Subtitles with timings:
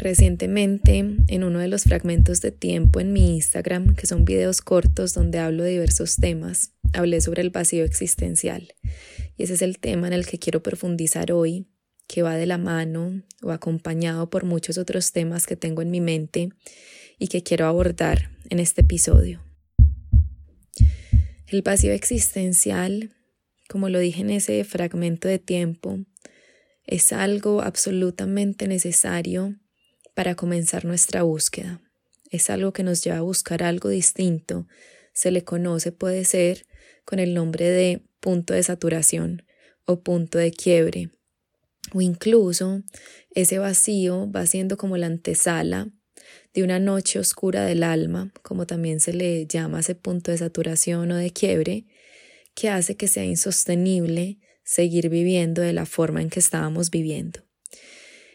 [0.00, 5.12] Recientemente, en uno de los fragmentos de tiempo en mi Instagram, que son videos cortos
[5.12, 8.72] donde hablo de diversos temas, hablé sobre el vacío existencial.
[9.36, 11.66] Y ese es el tema en el que quiero profundizar hoy,
[12.06, 16.00] que va de la mano o acompañado por muchos otros temas que tengo en mi
[16.00, 16.48] mente
[17.18, 19.42] y que quiero abordar en este episodio.
[21.46, 23.10] El vacío existencial,
[23.68, 25.98] como lo dije en ese fragmento de tiempo,
[26.86, 29.56] es algo absolutamente necesario
[30.14, 31.80] para comenzar nuestra búsqueda.
[32.30, 34.66] Es algo que nos lleva a buscar algo distinto.
[35.12, 36.66] Se le conoce, puede ser,
[37.04, 39.42] con el nombre de punto de saturación
[39.84, 41.10] o punto de quiebre.
[41.92, 42.82] O incluso
[43.34, 45.88] ese vacío va siendo como la antesala
[46.54, 51.10] de una noche oscura del alma, como también se le llama ese punto de saturación
[51.10, 51.86] o de quiebre,
[52.54, 57.40] que hace que sea insostenible seguir viviendo de la forma en que estábamos viviendo.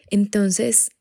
[0.09, 0.91] Entonces,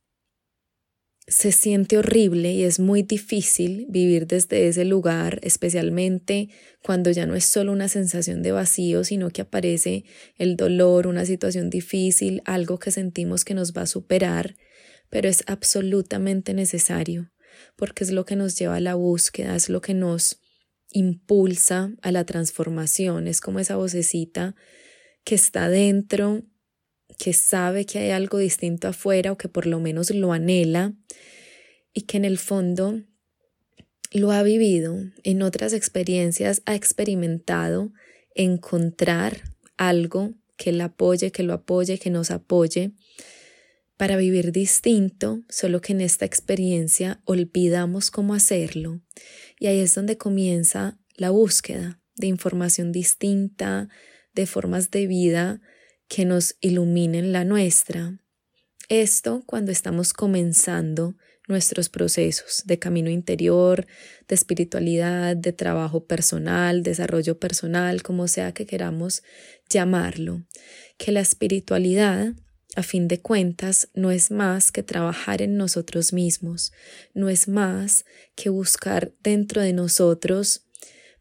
[1.26, 6.50] se siente horrible y es muy difícil vivir desde ese lugar, especialmente
[6.82, 10.04] cuando ya no es solo una sensación de vacío, sino que aparece
[10.36, 14.56] el dolor, una situación difícil, algo que sentimos que nos va a superar,
[15.08, 17.32] pero es absolutamente necesario,
[17.76, 20.40] porque es lo que nos lleva a la búsqueda, es lo que nos
[20.90, 24.54] impulsa a la transformación, es como esa vocecita
[25.24, 26.42] que está dentro
[27.18, 30.94] que sabe que hay algo distinto afuera o que por lo menos lo anhela
[31.94, 33.00] y que en el fondo
[34.12, 37.92] lo ha vivido, en otras experiencias ha experimentado
[38.34, 39.42] encontrar
[39.76, 42.92] algo que la apoye, que lo apoye, que nos apoye
[43.96, 49.00] para vivir distinto, solo que en esta experiencia olvidamos cómo hacerlo.
[49.58, 53.88] Y ahí es donde comienza la búsqueda de información distinta,
[54.34, 55.60] de formas de vida
[56.08, 58.18] que nos iluminen la nuestra.
[58.88, 63.86] Esto cuando estamos comenzando nuestros procesos de camino interior,
[64.28, 69.22] de espiritualidad, de trabajo personal, desarrollo personal, como sea que queramos
[69.68, 70.42] llamarlo,
[70.96, 72.32] que la espiritualidad,
[72.76, 76.72] a fin de cuentas, no es más que trabajar en nosotros mismos,
[77.12, 78.04] no es más
[78.34, 80.62] que buscar dentro de nosotros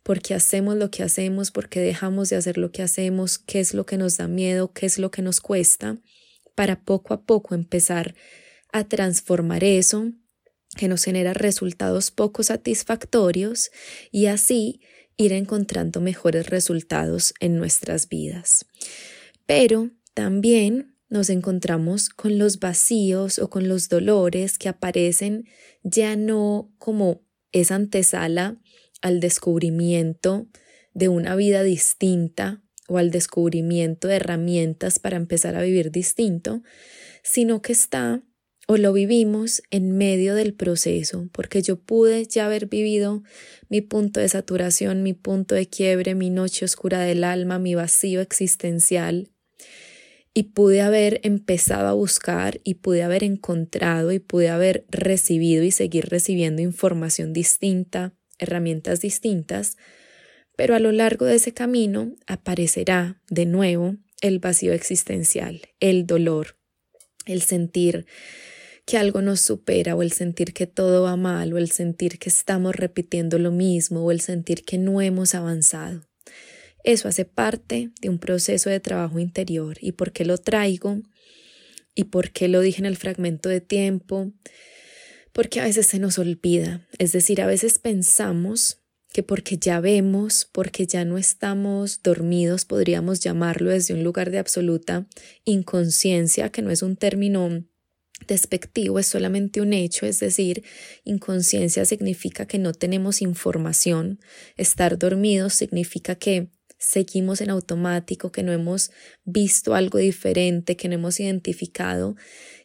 [0.04, 3.86] porque hacemos lo que hacemos, porque dejamos de hacer lo que hacemos, qué es lo
[3.86, 5.98] que nos da miedo, qué es lo que nos cuesta,
[6.56, 8.43] para poco a poco empezar a
[8.84, 10.12] transformar eso
[10.76, 13.72] que nos genera resultados poco satisfactorios
[14.12, 14.82] y así
[15.18, 18.66] ir encontrando mejores resultados en nuestras vidas.
[19.46, 25.46] Pero también nos encontramos con los vacíos o con los dolores que aparecen
[25.84, 28.60] ya no como esa antesala
[29.02, 30.48] al descubrimiento
[30.94, 36.64] de una vida distinta o al descubrimiento de herramientas para empezar a vivir distinto,
[37.22, 38.24] sino que está
[38.68, 43.24] o lo vivimos en medio del proceso, porque yo pude ya haber vivido
[43.70, 48.22] mi punto de saturación, mi punto de quiebre, mi noche oscura del alma, mi vacío
[48.22, 49.30] existencial,
[50.34, 55.72] y pude haber empezado a buscar y pude haber encontrado y pude haber recibido y
[55.72, 59.78] seguir recibiendo información distinta, herramientas distintas,
[60.56, 66.58] pero a lo largo de ese camino aparecerá de nuevo el vacío existencial, el dolor,
[67.26, 68.06] el sentir
[68.86, 72.30] que algo nos supera o el sentir que todo va mal o el sentir que
[72.30, 76.02] estamos repitiendo lo mismo o el sentir que no hemos avanzado.
[76.84, 79.78] Eso hace parte de un proceso de trabajo interior.
[79.80, 81.02] Y por qué lo traigo
[81.96, 84.34] y por qué lo dije en el fragmento de tiempo
[85.34, 88.80] porque a veces se nos olvida, es decir, a veces pensamos
[89.12, 94.40] que porque ya vemos, porque ya no estamos dormidos, podríamos llamarlo desde un lugar de
[94.40, 95.08] absoluta
[95.44, 97.64] inconsciencia, que no es un término
[98.28, 100.64] despectivo, es solamente un hecho, es decir,
[101.04, 104.20] inconsciencia significa que no tenemos información,
[104.58, 108.92] estar dormidos significa que seguimos en automático, que no hemos
[109.24, 112.16] visto algo diferente, que no hemos identificado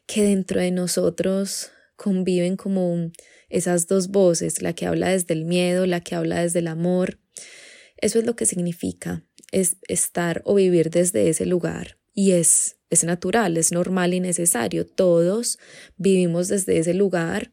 [0.06, 3.10] que dentro de nosotros conviven como
[3.50, 7.20] esas dos voces, la que habla desde el miedo, la que habla desde el amor.
[7.98, 11.98] Eso es lo que significa, es estar o vivir desde ese lugar.
[12.14, 14.86] Y es, es natural, es normal y necesario.
[14.86, 15.58] Todos
[15.96, 17.52] vivimos desde ese lugar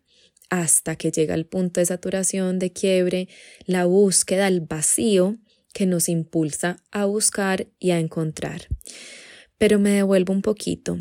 [0.49, 3.27] hasta que llega el punto de saturación, de quiebre,
[3.65, 5.37] la búsqueda, el vacío
[5.73, 8.67] que nos impulsa a buscar y a encontrar.
[9.57, 10.97] Pero me devuelvo un poquito.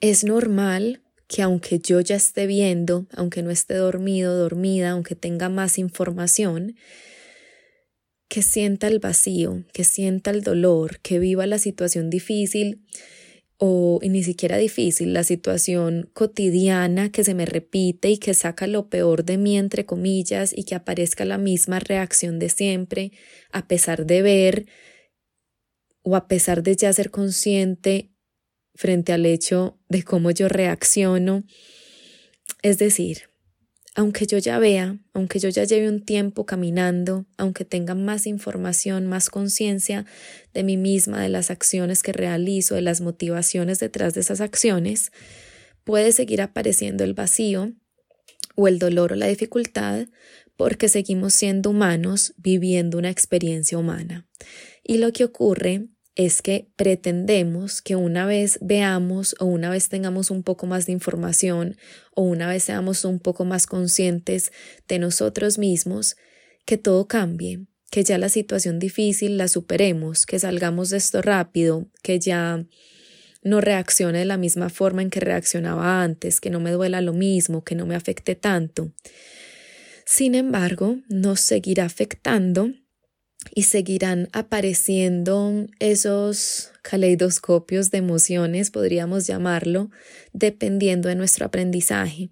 [0.00, 5.48] Es normal que aunque yo ya esté viendo, aunque no esté dormido, dormida, aunque tenga
[5.48, 6.74] más información,
[8.28, 12.82] que sienta el vacío, que sienta el dolor, que viva la situación difícil
[13.64, 18.88] o ni siquiera difícil, la situación cotidiana que se me repite y que saca lo
[18.88, 23.12] peor de mí, entre comillas, y que aparezca la misma reacción de siempre,
[23.52, 24.66] a pesar de ver
[26.02, 28.10] o a pesar de ya ser consciente
[28.74, 31.44] frente al hecho de cómo yo reacciono.
[32.62, 33.31] Es decir,
[33.94, 39.06] aunque yo ya vea, aunque yo ya lleve un tiempo caminando, aunque tenga más información,
[39.06, 40.06] más conciencia
[40.54, 45.12] de mí misma, de las acciones que realizo, de las motivaciones detrás de esas acciones,
[45.84, 47.72] puede seguir apareciendo el vacío
[48.56, 50.06] o el dolor o la dificultad
[50.56, 54.26] porque seguimos siendo humanos viviendo una experiencia humana.
[54.82, 60.30] Y lo que ocurre es que pretendemos que una vez veamos o una vez tengamos
[60.30, 61.76] un poco más de información
[62.14, 64.52] o una vez seamos un poco más conscientes
[64.88, 66.16] de nosotros mismos,
[66.66, 71.88] que todo cambie, que ya la situación difícil la superemos, que salgamos de esto rápido,
[72.02, 72.64] que ya
[73.42, 77.12] no reaccione de la misma forma en que reaccionaba antes, que no me duela lo
[77.12, 78.92] mismo, que no me afecte tanto.
[80.04, 82.70] Sin embargo, nos seguirá afectando
[83.54, 89.90] y seguirán apareciendo esos caleidoscopios de emociones, podríamos llamarlo,
[90.32, 92.30] dependiendo de nuestro aprendizaje.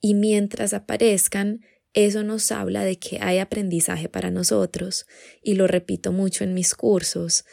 [0.00, 1.60] Y mientras aparezcan,
[1.94, 5.06] eso nos habla de que hay aprendizaje para nosotros,
[5.42, 7.44] y lo repito mucho en mis cursos,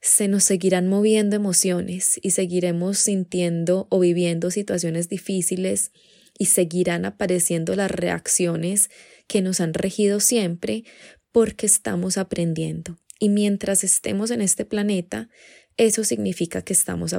[0.00, 5.92] se nos seguirán moviendo emociones y seguiremos sintiendo o viviendo situaciones difíciles
[6.38, 8.88] y seguirán apareciendo las reacciones
[9.26, 10.84] que nos han regido siempre,
[11.32, 12.98] porque estamos aprendiendo.
[13.18, 15.28] Y mientras estemos en este planeta,
[15.76, 17.14] eso significa que estamos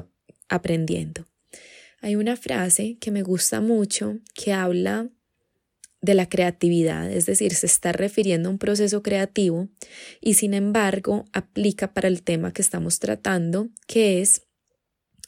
[0.50, 1.28] aprendiendo.
[2.02, 5.10] Hay una frase que me gusta mucho que habla
[6.02, 9.70] de la creatividad, es decir, se está refiriendo a un proceso creativo
[10.20, 14.42] y sin embargo aplica para el tema que estamos tratando, que es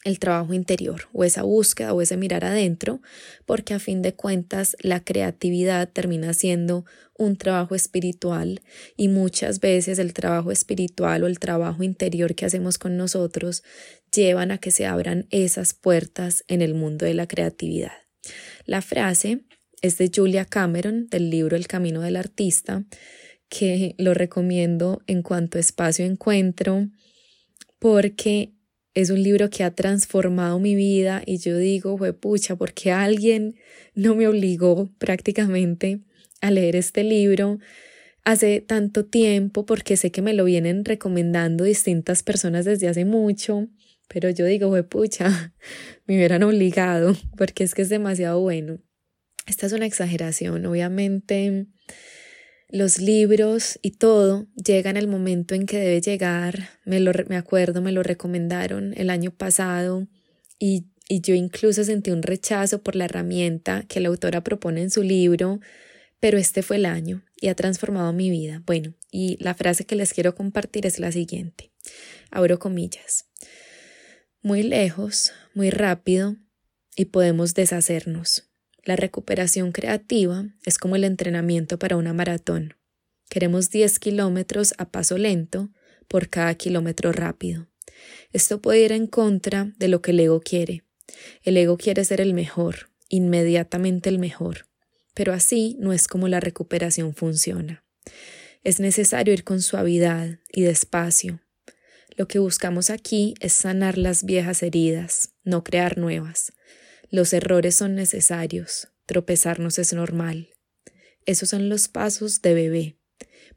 [0.04, 3.00] el trabajo interior o esa búsqueda o ese mirar adentro,
[3.46, 6.84] porque a fin de cuentas la creatividad termina siendo
[7.16, 8.60] un trabajo espiritual
[8.96, 13.62] y muchas veces el trabajo espiritual o el trabajo interior que hacemos con nosotros
[14.14, 17.92] llevan a que se abran esas puertas en el mundo de la creatividad.
[18.66, 19.40] La frase
[19.80, 22.84] es de Julia Cameron del libro El Camino del Artista,
[23.48, 26.88] que lo recomiendo en cuanto espacio encuentro
[27.78, 28.53] porque
[28.94, 33.56] es un libro que ha transformado mi vida y yo digo, pucha, porque alguien
[33.94, 36.00] no me obligó prácticamente
[36.40, 37.58] a leer este libro
[38.24, 43.68] hace tanto tiempo, porque sé que me lo vienen recomendando distintas personas desde hace mucho,
[44.08, 45.54] pero yo digo, pucha,
[46.06, 48.78] me hubieran obligado, porque es que es demasiado bueno.
[49.46, 51.66] Esta es una exageración, obviamente
[52.68, 56.70] los libros y todo llegan el momento en que debe llegar.
[56.84, 60.06] Me, lo, me acuerdo, me lo recomendaron el año pasado
[60.58, 64.90] y, y yo incluso sentí un rechazo por la herramienta que la autora propone en
[64.90, 65.60] su libro,
[66.20, 68.62] pero este fue el año y ha transformado mi vida.
[68.64, 71.70] Bueno, y la frase que les quiero compartir es la siguiente.
[72.30, 73.26] Abro comillas.
[74.42, 76.36] Muy lejos, muy rápido
[76.96, 78.53] y podemos deshacernos.
[78.84, 82.74] La recuperación creativa es como el entrenamiento para una maratón.
[83.30, 85.70] Queremos 10 kilómetros a paso lento
[86.06, 87.66] por cada kilómetro rápido.
[88.32, 90.84] Esto puede ir en contra de lo que el ego quiere.
[91.42, 94.66] El ego quiere ser el mejor, inmediatamente el mejor.
[95.14, 97.84] Pero así no es como la recuperación funciona.
[98.64, 101.40] Es necesario ir con suavidad y despacio.
[102.16, 106.52] Lo que buscamos aquí es sanar las viejas heridas, no crear nuevas.
[107.10, 110.50] Los errores son necesarios, tropezarnos es normal.
[111.26, 112.98] Esos son los pasos de bebé.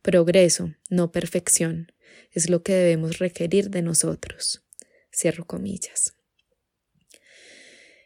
[0.01, 1.91] Progreso, no perfección,
[2.31, 4.63] es lo que debemos requerir de nosotros.
[5.11, 6.13] Cierro comillas.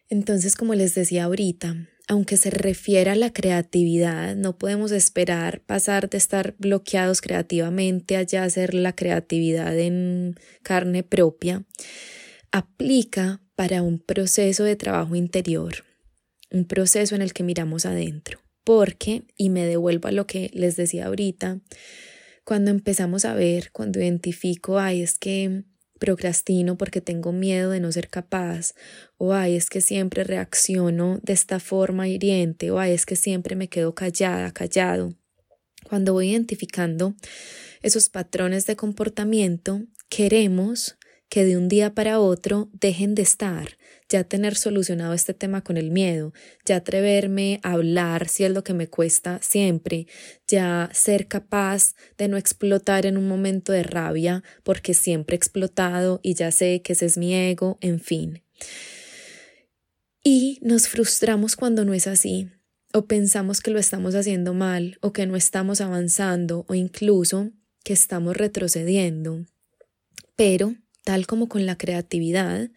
[0.09, 6.09] Entonces, como les decía ahorita, aunque se refiere a la creatividad, no podemos esperar pasar
[6.09, 11.63] de estar bloqueados creativamente a ya hacer la creatividad en carne propia.
[12.51, 15.85] Aplica para un proceso de trabajo interior,
[16.51, 18.39] un proceso en el que miramos adentro.
[18.63, 21.61] Porque, y me devuelvo a lo que les decía ahorita,
[22.43, 25.63] cuando empezamos a ver, cuando identifico, ay, es que
[25.99, 28.73] procrastino porque tengo miedo de no ser capaz,
[29.17, 33.55] o ay, es que siempre reacciono de esta forma hiriente, o ay, es que siempre
[33.55, 35.15] me quedo callada, callado.
[35.87, 37.15] Cuando voy identificando
[37.81, 40.97] esos patrones de comportamiento, queremos
[41.31, 43.77] que de un día para otro dejen de estar,
[44.09, 46.33] ya tener solucionado este tema con el miedo,
[46.65, 50.07] ya atreverme a hablar si es lo que me cuesta siempre,
[50.45, 56.19] ya ser capaz de no explotar en un momento de rabia porque siempre he explotado
[56.21, 58.43] y ya sé que ese es mi ego, en fin.
[60.25, 62.49] Y nos frustramos cuando no es así,
[62.91, 67.51] o pensamos que lo estamos haciendo mal, o que no estamos avanzando, o incluso
[67.85, 69.45] que estamos retrocediendo.
[70.35, 72.69] Pero, tal como con la creatividad,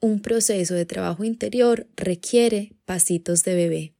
[0.00, 3.94] un proceso de trabajo interior requiere pasitos de bebé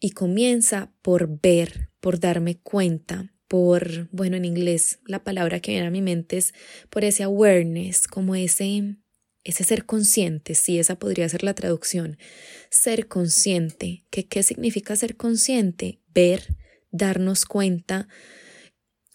[0.00, 5.86] y comienza por ver, por darme cuenta, por, bueno, en inglés la palabra que viene
[5.86, 6.54] a mi mente es
[6.90, 8.96] por ese awareness, como ese,
[9.42, 12.18] ese ser consciente, sí, esa podría ser la traducción.
[12.70, 16.00] Ser consciente, ¿qué, qué significa ser consciente?
[16.12, 16.56] Ver,
[16.90, 18.08] darnos cuenta,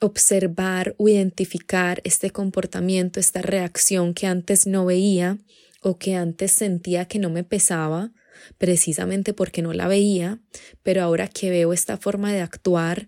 [0.03, 5.37] observar o identificar este comportamiento, esta reacción que antes no veía
[5.81, 8.11] o que antes sentía que no me pesaba,
[8.57, 10.41] precisamente porque no la veía,
[10.81, 13.07] pero ahora que veo esta forma de actuar,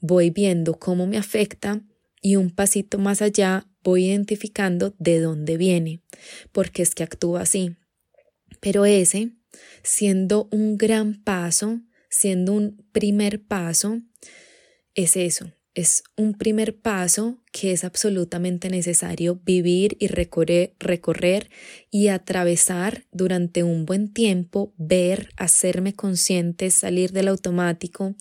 [0.00, 1.80] voy viendo cómo me afecta
[2.20, 6.02] y un pasito más allá voy identificando de dónde viene,
[6.52, 7.76] porque es que actúa así.
[8.60, 9.32] Pero ese,
[9.82, 14.02] siendo un gran paso, siendo un primer paso,
[14.94, 21.50] es eso, es un primer paso que es absolutamente necesario vivir y recorrer,
[21.90, 28.14] y atravesar durante un buen tiempo, ver, hacerme consciente, salir del automático,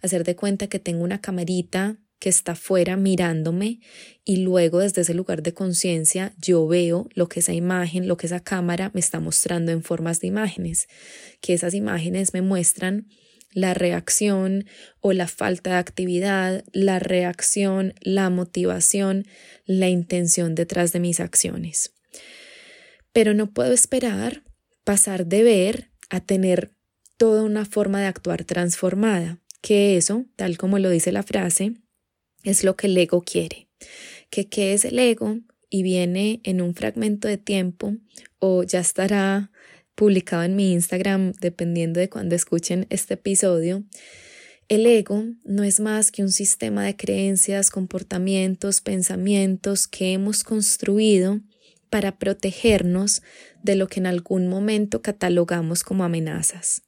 [0.00, 3.80] hacer de cuenta que tengo una camarita que está fuera mirándome
[4.24, 8.26] y luego desde ese lugar de conciencia yo veo lo que esa imagen, lo que
[8.26, 10.86] esa cámara me está mostrando en formas de imágenes,
[11.40, 13.08] que esas imágenes me muestran
[13.52, 14.66] la reacción
[15.00, 19.26] o la falta de actividad, la reacción, la motivación,
[19.64, 21.92] la intención detrás de mis acciones.
[23.12, 24.42] Pero no puedo esperar
[24.84, 26.72] pasar de ver a tener
[27.16, 31.74] toda una forma de actuar transformada, que eso, tal como lo dice la frase,
[32.42, 33.68] es lo que el ego quiere.
[34.28, 35.38] Que qué es ego
[35.70, 37.94] y viene en un fragmento de tiempo
[38.40, 39.51] o ya estará
[39.94, 43.84] publicado en mi Instagram, dependiendo de cuando escuchen este episodio,
[44.68, 51.40] el ego no es más que un sistema de creencias, comportamientos, pensamientos que hemos construido
[51.90, 53.22] para protegernos
[53.62, 56.82] de lo que en algún momento catalogamos como amenazas.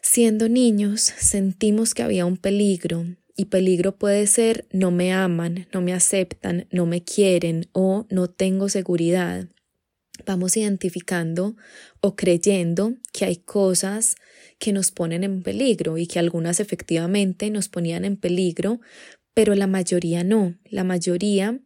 [0.00, 3.06] Siendo niños sentimos que había un peligro
[3.36, 8.28] y peligro puede ser no me aman, no me aceptan, no me quieren o no
[8.28, 9.46] tengo seguridad
[10.24, 11.56] vamos identificando
[12.00, 14.16] o creyendo que hay cosas
[14.58, 18.80] que nos ponen en peligro y que algunas efectivamente nos ponían en peligro,
[19.34, 20.58] pero la mayoría no.
[20.64, 21.60] La mayoría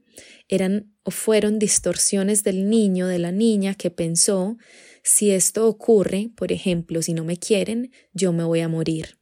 [0.48, 4.56] eran o fueron distorsiones del niño, de la niña que pensó,
[5.04, 9.18] si esto ocurre, por ejemplo, si no me quieren, yo me voy a morir.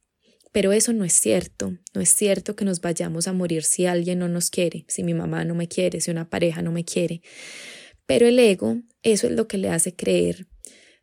[0.50, 4.20] Pero eso no es cierto, no es cierto que nos vayamos a morir si alguien
[4.20, 7.20] no nos quiere, si mi mamá no me quiere, si una pareja no me quiere.
[8.06, 10.48] Pero el ego, eso es lo que le hace creer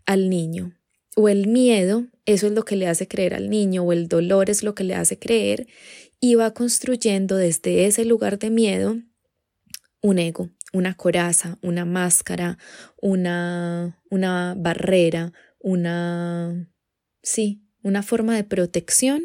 [0.05, 0.77] al niño.
[1.15, 4.49] O el miedo, eso es lo que le hace creer al niño, o el dolor
[4.49, 5.67] es lo que le hace creer,
[6.19, 8.97] y va construyendo desde ese lugar de miedo
[10.01, 12.57] un ego, una coraza, una máscara,
[13.01, 16.69] una, una barrera, una...
[17.21, 19.23] sí, una forma de protección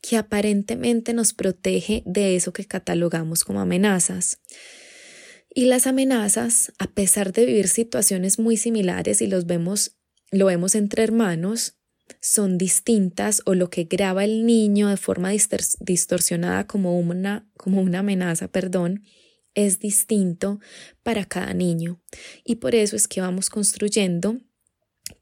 [0.00, 4.40] que aparentemente nos protege de eso que catalogamos como amenazas.
[5.54, 9.96] Y las amenazas, a pesar de vivir situaciones muy similares y los vemos,
[10.30, 11.78] lo vemos entre hermanos,
[12.20, 15.30] son distintas o lo que graba el niño de forma
[15.80, 19.04] distorsionada como una, como una amenaza, perdón,
[19.54, 20.60] es distinto
[21.02, 22.00] para cada niño.
[22.44, 24.38] Y por eso es que vamos construyendo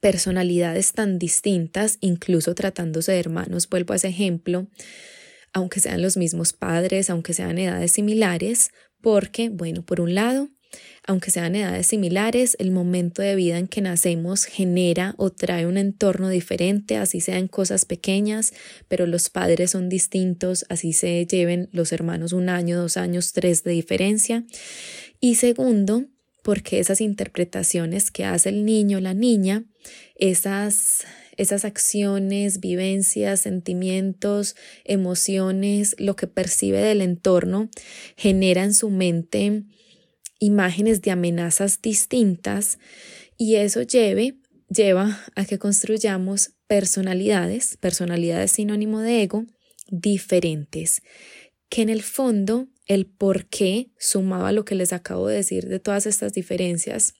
[0.00, 3.68] personalidades tan distintas, incluso tratándose de hermanos.
[3.68, 4.68] Vuelvo a ese ejemplo,
[5.52, 10.48] aunque sean los mismos padres, aunque sean edades similares, porque, bueno, por un lado,
[11.06, 15.78] aunque sean edades similares, el momento de vida en que nacemos genera o trae un
[15.78, 18.52] entorno diferente, así sean cosas pequeñas,
[18.88, 23.62] pero los padres son distintos, así se lleven los hermanos un año, dos años, tres
[23.62, 24.44] de diferencia.
[25.20, 26.06] Y segundo,
[26.42, 29.64] porque esas interpretaciones que hace el niño o la niña,
[30.16, 31.04] esas
[31.36, 37.70] esas acciones, vivencias, sentimientos, emociones, lo que percibe del entorno,
[38.16, 39.64] genera en su mente
[40.38, 42.78] imágenes de amenazas distintas
[43.38, 49.46] y eso lleva a que construyamos personalidades, personalidades sinónimo de ego,
[49.88, 51.02] diferentes,
[51.68, 55.68] que en el fondo el por qué, sumado a lo que les acabo de decir
[55.68, 57.14] de todas estas diferencias,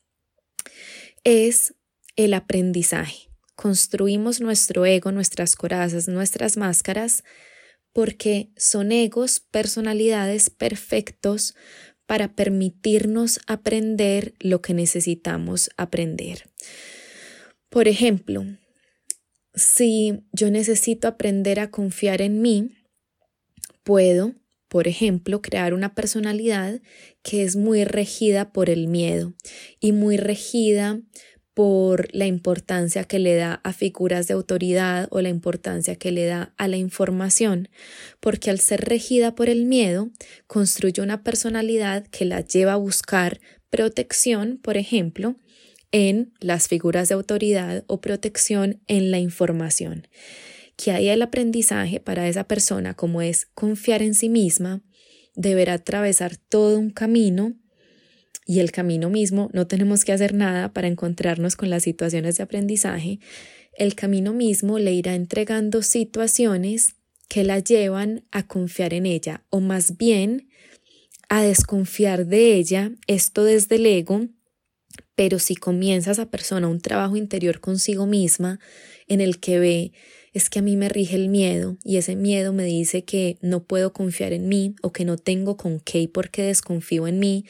[1.24, 1.74] es
[2.16, 3.25] el aprendizaje
[3.56, 7.24] construimos nuestro ego, nuestras corazas, nuestras máscaras,
[7.92, 11.54] porque son egos, personalidades perfectos
[12.06, 16.50] para permitirnos aprender lo que necesitamos aprender.
[17.70, 18.44] Por ejemplo,
[19.54, 22.70] si yo necesito aprender a confiar en mí,
[23.82, 24.34] puedo,
[24.68, 26.80] por ejemplo, crear una personalidad
[27.22, 29.34] que es muy regida por el miedo
[29.80, 31.00] y muy regida
[31.56, 36.26] por la importancia que le da a figuras de autoridad o la importancia que le
[36.26, 37.70] da a la información,
[38.20, 40.10] porque al ser regida por el miedo,
[40.46, 45.36] construye una personalidad que la lleva a buscar protección, por ejemplo,
[45.92, 50.08] en las figuras de autoridad o protección en la información.
[50.76, 54.82] Que ahí el aprendizaje para esa persona, como es confiar en sí misma,
[55.34, 57.54] deberá atravesar todo un camino
[58.46, 62.44] y el camino mismo, no tenemos que hacer nada para encontrarnos con las situaciones de
[62.44, 63.18] aprendizaje,
[63.76, 66.94] el camino mismo le irá entregando situaciones
[67.28, 70.48] que la llevan a confiar en ella o más bien
[71.28, 74.28] a desconfiar de ella, esto desde el ego,
[75.16, 78.60] pero si comienza esa persona un trabajo interior consigo misma
[79.08, 79.92] en el que ve
[80.32, 83.64] es que a mí me rige el miedo y ese miedo me dice que no
[83.64, 87.18] puedo confiar en mí o que no tengo con qué y por qué desconfío en
[87.18, 87.46] mí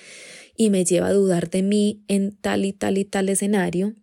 [0.57, 3.95] y me lleva a dudar de mí en tal y tal y tal escenario,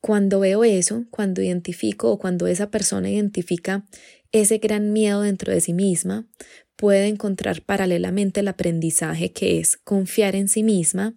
[0.00, 3.86] cuando veo eso, cuando identifico o cuando esa persona identifica
[4.32, 6.26] ese gran miedo dentro de sí misma,
[6.76, 11.14] puede encontrar paralelamente el aprendizaje que es confiar en sí misma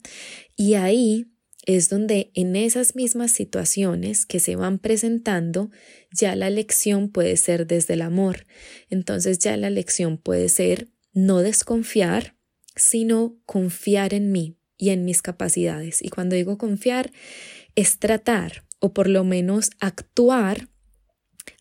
[0.57, 1.27] y ahí
[1.65, 5.71] es donde en esas mismas situaciones que se van presentando,
[6.11, 8.45] ya la lección puede ser desde el amor.
[8.89, 12.35] Entonces ya la lección puede ser no desconfiar,
[12.75, 16.01] sino confiar en mí y en mis capacidades.
[16.01, 17.12] Y cuando digo confiar,
[17.75, 20.70] es tratar o por lo menos actuar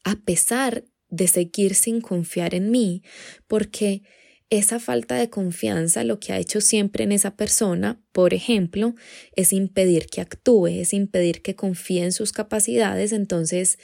[0.05, 3.03] a pesar de seguir sin confiar en mí,
[3.47, 4.03] porque
[4.51, 8.95] esa falta de confianza lo que ha hecho siempre en esa persona, por ejemplo,
[9.35, 13.79] es impedir que actúe, es impedir que confíe en sus capacidades, entonces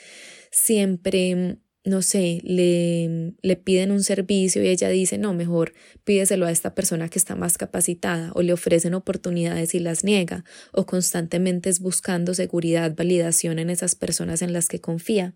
[0.51, 5.73] siempre no sé, le, le piden un servicio y ella dice, no, mejor
[6.05, 10.45] pídeselo a esta persona que está más capacitada, o le ofrecen oportunidades y las niega,
[10.73, 15.35] o constantemente es buscando seguridad, validación en esas personas en las que confía.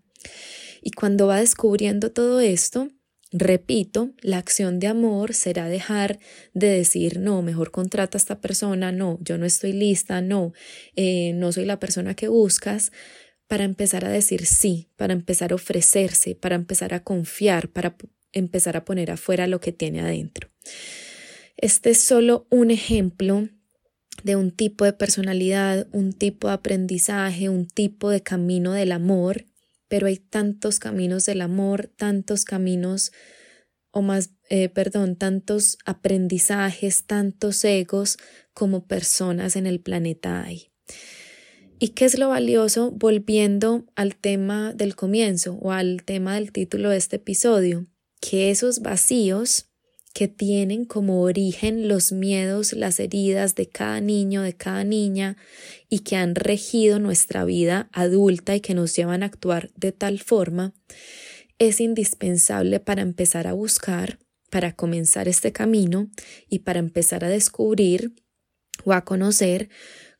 [0.81, 2.89] Y cuando va descubriendo todo esto,
[3.35, 6.19] Repito, la acción de amor será dejar
[6.53, 10.53] de decir, no, mejor contrata a esta persona, no, yo no estoy lista, no,
[10.95, 12.91] eh, no soy la persona que buscas,
[13.47, 17.95] para empezar a decir sí, para empezar a ofrecerse, para empezar a confiar, para
[18.31, 20.49] empezar a poner afuera lo que tiene adentro.
[21.57, 23.47] Este es solo un ejemplo
[24.23, 29.45] de un tipo de personalidad, un tipo de aprendizaje, un tipo de camino del amor,
[29.87, 33.11] pero hay tantos caminos del amor, tantos caminos,
[33.91, 38.17] o más, eh, perdón, tantos aprendizajes, tantos egos
[38.53, 40.71] como personas en el planeta hay.
[41.83, 42.91] ¿Y qué es lo valioso?
[42.91, 47.87] Volviendo al tema del comienzo o al tema del título de este episodio,
[48.21, 49.65] que esos vacíos
[50.13, 55.35] que tienen como origen los miedos, las heridas de cada niño, de cada niña,
[55.89, 60.19] y que han regido nuestra vida adulta y que nos llevan a actuar de tal
[60.19, 60.73] forma,
[61.59, 64.19] es indispensable para empezar a buscar,
[64.49, 66.09] para comenzar este camino
[66.47, 68.15] y para empezar a descubrir
[68.85, 69.67] o a conocer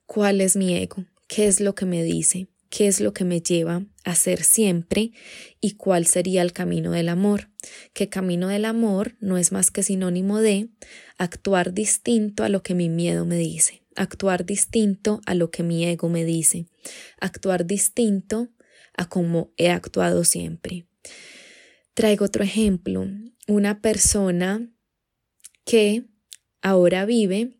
[0.06, 3.42] cuál es mi ego, qué es lo que me dice, qué es lo que me
[3.42, 5.14] lleva a ser siempre
[5.60, 7.50] y cuál sería el camino del amor.
[7.94, 10.70] Que camino del amor no es más que sinónimo de
[11.18, 15.86] actuar distinto a lo que mi miedo me dice, actuar distinto a lo que mi
[15.86, 16.68] ego me dice,
[17.20, 18.50] actuar distinto
[18.96, 20.86] a como he actuado siempre.
[21.96, 23.08] Traigo otro ejemplo,
[23.48, 24.70] una persona
[25.66, 26.06] que
[26.62, 27.58] ahora vive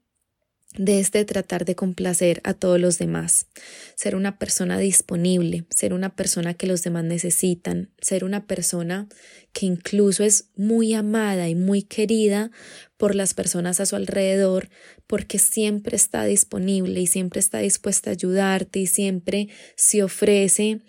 [0.76, 3.48] desde tratar de complacer a todos los demás,
[3.96, 9.08] ser una persona disponible, ser una persona que los demás necesitan, ser una persona
[9.52, 12.50] que incluso es muy amada y muy querida
[12.98, 14.70] por las personas a su alrededor,
[15.06, 20.82] porque siempre está disponible y siempre está dispuesta a ayudarte y siempre se ofrece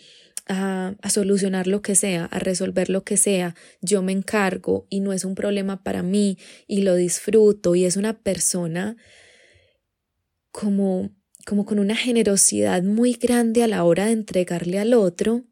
[0.46, 5.00] a, a, solucionar lo que sea, a resolver lo que sea, yo me encargo y
[5.00, 8.96] no es un problema para mí y lo disfruto y es una persona
[10.54, 11.10] como,
[11.44, 15.42] como con una generosidad muy grande a la hora de entregarle al otro,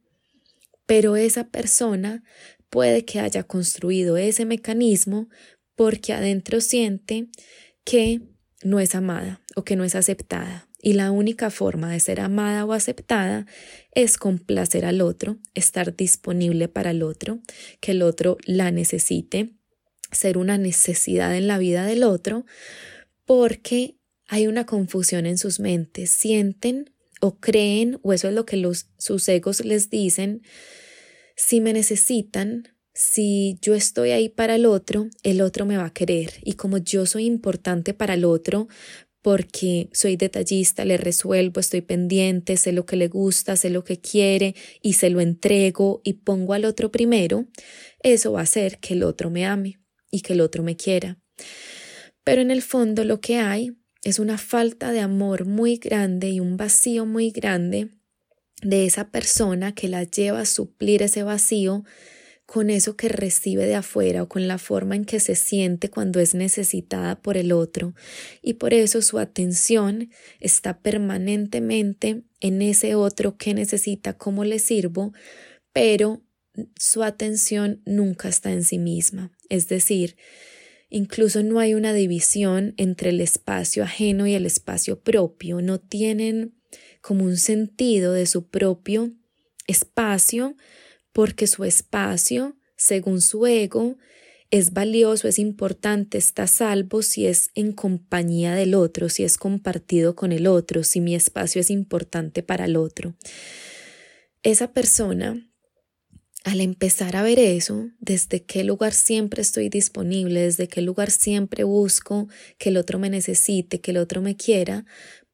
[0.86, 2.22] pero esa persona
[2.70, 5.28] puede que haya construido ese mecanismo
[5.74, 7.26] porque adentro siente
[7.82, 8.20] que
[8.62, 10.68] no es amada o que no es aceptada.
[10.80, 13.46] Y la única forma de ser amada o aceptada
[13.96, 17.40] es complacer al otro, estar disponible para el otro,
[17.80, 19.50] que el otro la necesite,
[20.12, 22.46] ser una necesidad en la vida del otro,
[23.24, 23.96] porque
[24.32, 26.90] hay una confusión en sus mentes, sienten
[27.20, 30.40] o creen, o eso es lo que los, sus egos les dicen,
[31.36, 35.92] si me necesitan, si yo estoy ahí para el otro, el otro me va a
[35.92, 36.32] querer.
[36.44, 38.68] Y como yo soy importante para el otro,
[39.20, 44.00] porque soy detallista, le resuelvo, estoy pendiente, sé lo que le gusta, sé lo que
[44.00, 47.48] quiere y se lo entrego y pongo al otro primero,
[48.02, 49.78] eso va a hacer que el otro me ame
[50.10, 51.18] y que el otro me quiera.
[52.24, 56.40] Pero en el fondo lo que hay es una falta de amor muy grande y
[56.40, 57.88] un vacío muy grande
[58.62, 61.84] de esa persona que la lleva a suplir ese vacío
[62.46, 66.20] con eso que recibe de afuera o con la forma en que se siente cuando
[66.20, 67.94] es necesitada por el otro
[68.42, 75.12] y por eso su atención está permanentemente en ese otro que necesita cómo le sirvo,
[75.72, 76.22] pero
[76.76, 79.30] su atención nunca está en sí misma.
[79.48, 80.16] Es decir,
[80.92, 86.54] incluso no hay una división entre el espacio ajeno y el espacio propio, no tienen
[87.00, 89.10] como un sentido de su propio
[89.66, 90.54] espacio
[91.12, 93.96] porque su espacio, según su ego,
[94.50, 100.14] es valioso, es importante, está salvo si es en compañía del otro, si es compartido
[100.14, 103.14] con el otro, si mi espacio es importante para el otro.
[104.42, 105.48] Esa persona,
[106.44, 111.64] al empezar a ver eso, desde qué lugar siempre estoy disponible, desde qué lugar siempre
[111.64, 112.28] busco
[112.58, 114.84] que el otro me necesite, que el otro me quiera,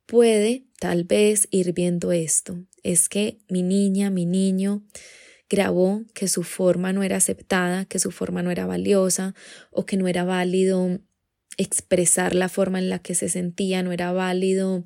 [0.07, 2.59] puede tal vez ir viendo esto.
[2.83, 4.85] Es que mi niña, mi niño,
[5.49, 9.35] grabó que su forma no era aceptada, que su forma no era valiosa
[9.71, 11.01] o que no era válido
[11.57, 14.85] expresar la forma en la que se sentía, no era válido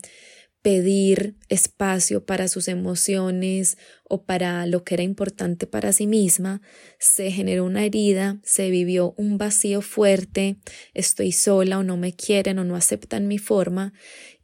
[0.62, 6.62] pedir espacio para sus emociones o para lo que era importante para sí misma,
[7.00, 10.56] se generó una herida, se vivió un vacío fuerte,
[10.94, 13.92] estoy sola o no me quieren o no aceptan mi forma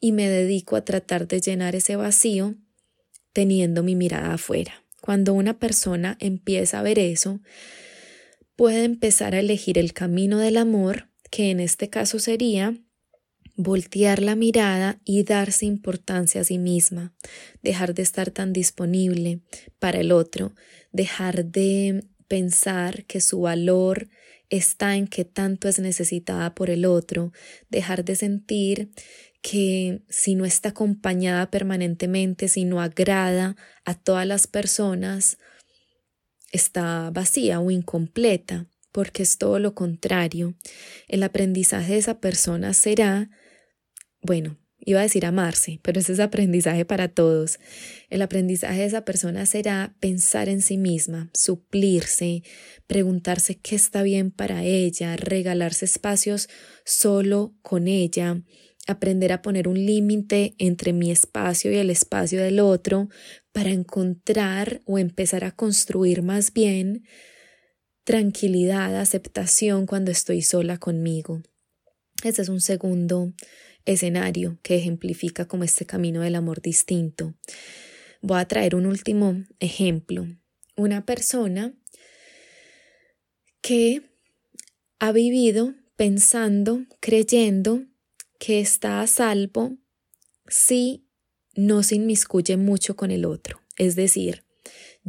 [0.00, 2.57] y me dedico a tratar de llenar ese vacío
[3.33, 4.85] teniendo mi mirada afuera.
[5.00, 7.40] Cuando una persona empieza a ver eso,
[8.57, 12.74] puede empezar a elegir el camino del amor, que en este caso sería
[13.59, 17.12] voltear la mirada y darse importancia a sí misma,
[17.61, 19.40] dejar de estar tan disponible
[19.81, 20.55] para el otro,
[20.92, 24.09] dejar de pensar que su valor
[24.49, 27.33] está en que tanto es necesitada por el otro,
[27.68, 28.90] dejar de sentir
[29.42, 35.37] que si no está acompañada permanentemente, si no agrada a todas las personas,
[36.53, 40.55] está vacía o incompleta, porque es todo lo contrario.
[41.09, 43.31] El aprendizaje de esa persona será,
[44.20, 47.59] bueno, iba a decir amarse, pero ese es aprendizaje para todos.
[48.11, 52.42] El aprendizaje de esa persona será pensar en sí misma, suplirse,
[52.87, 56.48] preguntarse qué está bien para ella, regalarse espacios
[56.85, 58.42] solo con ella,
[58.87, 63.09] aprender a poner un límite entre mi espacio y el espacio del otro
[63.52, 67.04] para encontrar o empezar a construir más bien
[68.04, 71.42] tranquilidad, aceptación cuando estoy sola conmigo.
[72.24, 73.35] Ese es un segundo
[73.88, 77.35] escenario que ejemplifica como este camino del amor distinto.
[78.20, 80.27] Voy a traer un último ejemplo.
[80.77, 81.74] Una persona
[83.61, 84.03] que
[84.98, 87.85] ha vivido pensando, creyendo
[88.38, 89.77] que está a salvo
[90.46, 91.07] si
[91.55, 93.61] no se inmiscuye mucho con el otro.
[93.77, 94.44] Es decir,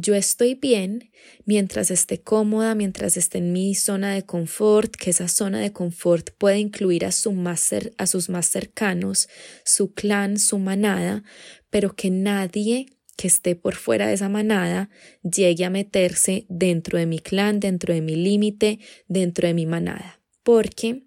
[0.00, 1.10] yo estoy bien
[1.44, 6.30] mientras esté cómoda, mientras esté en mi zona de confort, que esa zona de confort
[6.38, 9.28] puede incluir a, su más a sus más cercanos,
[9.64, 11.22] su clan, su manada,
[11.70, 12.86] pero que nadie
[13.16, 14.88] que esté por fuera de esa manada
[15.22, 20.22] llegue a meterse dentro de mi clan, dentro de mi límite, dentro de mi manada.
[20.42, 21.04] Porque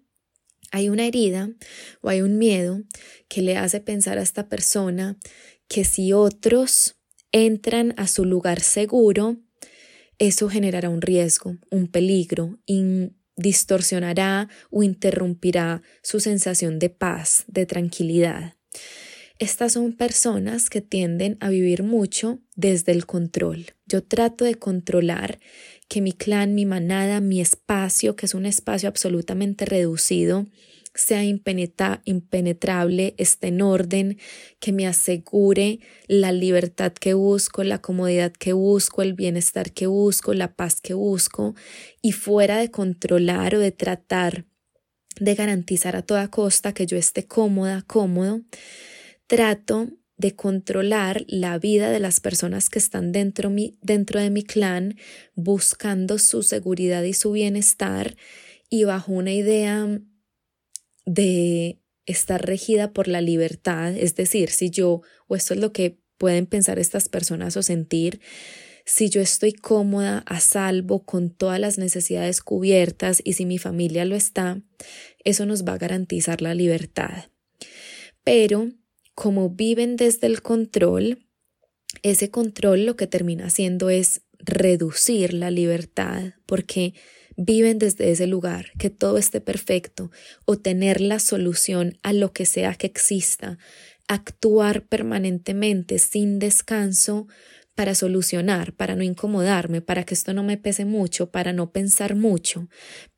[0.70, 1.50] hay una herida
[2.00, 2.82] o hay un miedo
[3.28, 5.18] que le hace pensar a esta persona
[5.66, 6.96] que si otros
[7.34, 9.36] entran a su lugar seguro,
[10.18, 12.60] eso generará un riesgo, un peligro,
[13.36, 18.54] distorsionará o interrumpirá su sensación de paz, de tranquilidad.
[19.40, 23.66] Estas son personas que tienden a vivir mucho desde el control.
[23.84, 25.40] Yo trato de controlar
[25.88, 30.46] que mi clan, mi manada, mi espacio, que es un espacio absolutamente reducido,
[30.94, 34.18] sea impenetrable, esté en orden,
[34.60, 40.34] que me asegure la libertad que busco, la comodidad que busco, el bienestar que busco,
[40.34, 41.54] la paz que busco,
[42.00, 44.46] y fuera de controlar o de tratar
[45.20, 48.42] de garantizar a toda costa que yo esté cómoda, cómodo,
[49.26, 54.42] trato de controlar la vida de las personas que están dentro, mi, dentro de mi
[54.42, 54.96] clan,
[55.34, 58.16] buscando su seguridad y su bienestar
[58.70, 60.00] y bajo una idea
[61.06, 65.98] de está regida por la libertad, es decir, si yo, o esto es lo que
[66.18, 68.20] pueden pensar estas personas o sentir,
[68.84, 74.04] si yo estoy cómoda, a salvo, con todas las necesidades cubiertas y si mi familia
[74.04, 74.60] lo está,
[75.24, 77.30] eso nos va a garantizar la libertad.
[78.24, 78.70] Pero
[79.14, 81.26] como viven desde el control,
[82.02, 86.92] ese control lo que termina haciendo es reducir la libertad porque
[87.36, 90.10] viven desde ese lugar, que todo esté perfecto
[90.44, 93.58] o tener la solución a lo que sea que exista,
[94.08, 97.26] actuar permanentemente sin descanso
[97.74, 102.14] para solucionar, para no incomodarme, para que esto no me pese mucho, para no pensar
[102.14, 102.68] mucho.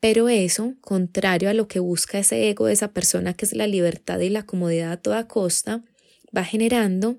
[0.00, 3.66] Pero eso, contrario a lo que busca ese ego de esa persona que es la
[3.66, 5.84] libertad y la comodidad a toda costa,
[6.34, 7.18] va generando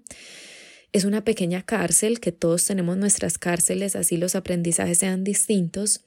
[0.93, 6.01] es una pequeña cárcel, que todos tenemos nuestras cárceles, así los aprendizajes sean distintos,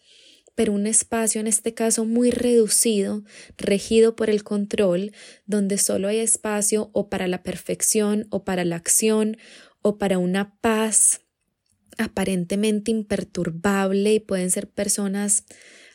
[0.55, 3.25] pero un espacio en este caso muy reducido,
[3.57, 5.13] regido por el control,
[5.47, 9.37] donde solo hay espacio o para la perfección o para la acción
[9.83, 11.23] o para una paz
[11.99, 15.45] aparentemente imperturbable y pueden ser personas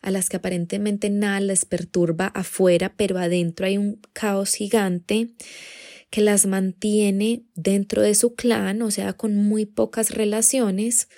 [0.02, 5.34] a las que aparentemente nada les perturba afuera, pero adentro hay un caos gigante
[6.12, 11.10] que las mantiene dentro de su clan, o sea, con muy pocas relaciones,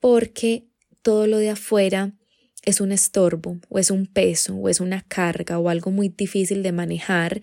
[0.00, 0.66] porque
[1.02, 2.14] todo lo de afuera
[2.64, 6.62] es un estorbo o es un peso o es una carga o algo muy difícil
[6.62, 7.40] de manejar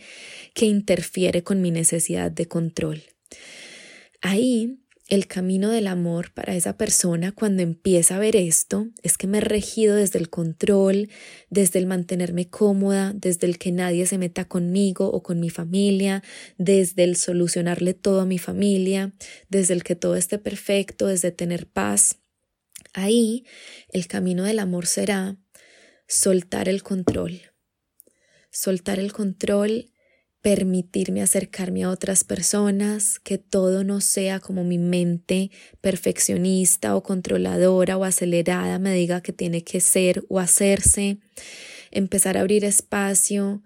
[0.53, 3.03] que interfiere con mi necesidad de control.
[4.21, 9.25] Ahí el camino del amor para esa persona cuando empieza a ver esto es que
[9.25, 11.09] me he regido desde el control,
[11.49, 16.23] desde el mantenerme cómoda, desde el que nadie se meta conmigo o con mi familia,
[16.57, 19.13] desde el solucionarle todo a mi familia,
[19.47, 22.17] desde el que todo esté perfecto, desde tener paz.
[22.93, 23.45] Ahí
[23.89, 25.37] el camino del amor será
[26.07, 27.41] soltar el control.
[28.51, 29.91] Soltar el control
[30.41, 37.97] permitirme acercarme a otras personas, que todo no sea como mi mente perfeccionista o controladora
[37.97, 41.17] o acelerada me diga que tiene que ser o hacerse,
[41.91, 43.61] empezar a abrir espacio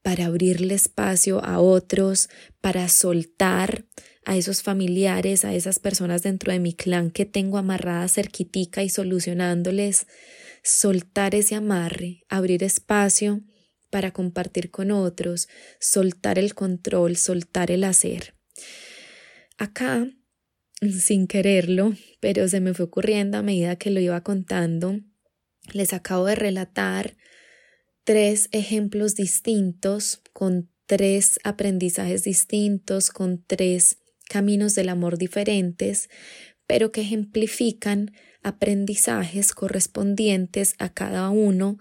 [0.00, 2.30] para abrirle espacio a otros,
[2.62, 3.84] para soltar
[4.24, 8.88] a esos familiares, a esas personas dentro de mi clan que tengo amarradas cerquitica y
[8.88, 10.06] solucionándoles,
[10.62, 13.42] soltar ese amarre, abrir espacio
[13.90, 15.48] para compartir con otros,
[15.80, 18.34] soltar el control, soltar el hacer.
[19.58, 20.08] Acá,
[20.80, 25.00] sin quererlo, pero se me fue ocurriendo a medida que lo iba contando,
[25.72, 27.16] les acabo de relatar
[28.04, 33.98] tres ejemplos distintos con tres aprendizajes distintos, con tres
[34.32, 36.08] caminos del amor diferentes,
[36.66, 41.76] pero que ejemplifican aprendizajes correspondientes a cada uno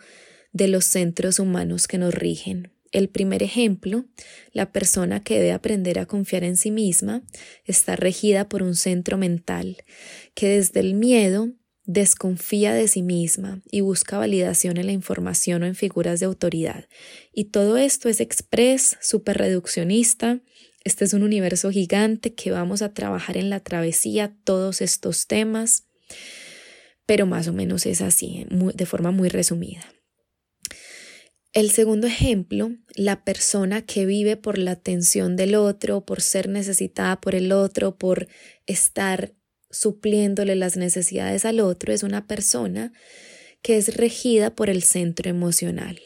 [0.51, 2.73] de los centros humanos que nos rigen.
[2.91, 4.03] El primer ejemplo,
[4.51, 7.23] la persona que debe aprender a confiar en sí misma,
[7.63, 9.77] está regida por un centro mental
[10.33, 11.53] que desde el miedo
[11.85, 16.89] desconfía de sí misma y busca validación en la información o en figuras de autoridad.
[17.33, 20.41] Y todo esto es express, super reduccionista.
[20.83, 25.85] Este es un universo gigante que vamos a trabajar en la travesía todos estos temas,
[27.05, 29.81] pero más o menos es así, de forma muy resumida.
[31.53, 37.19] El segundo ejemplo, la persona que vive por la atención del otro, por ser necesitada
[37.19, 38.27] por el otro, por
[38.67, 39.33] estar
[39.69, 42.93] supliéndole las necesidades al otro, es una persona
[43.61, 45.99] que es regida por el centro emocional.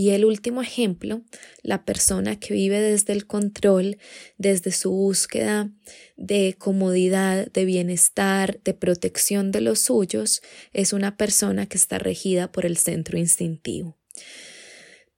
[0.00, 1.22] Y el último ejemplo,
[1.60, 3.98] la persona que vive desde el control,
[4.36, 5.72] desde su búsqueda
[6.16, 10.40] de comodidad, de bienestar, de protección de los suyos,
[10.72, 13.98] es una persona que está regida por el centro instintivo.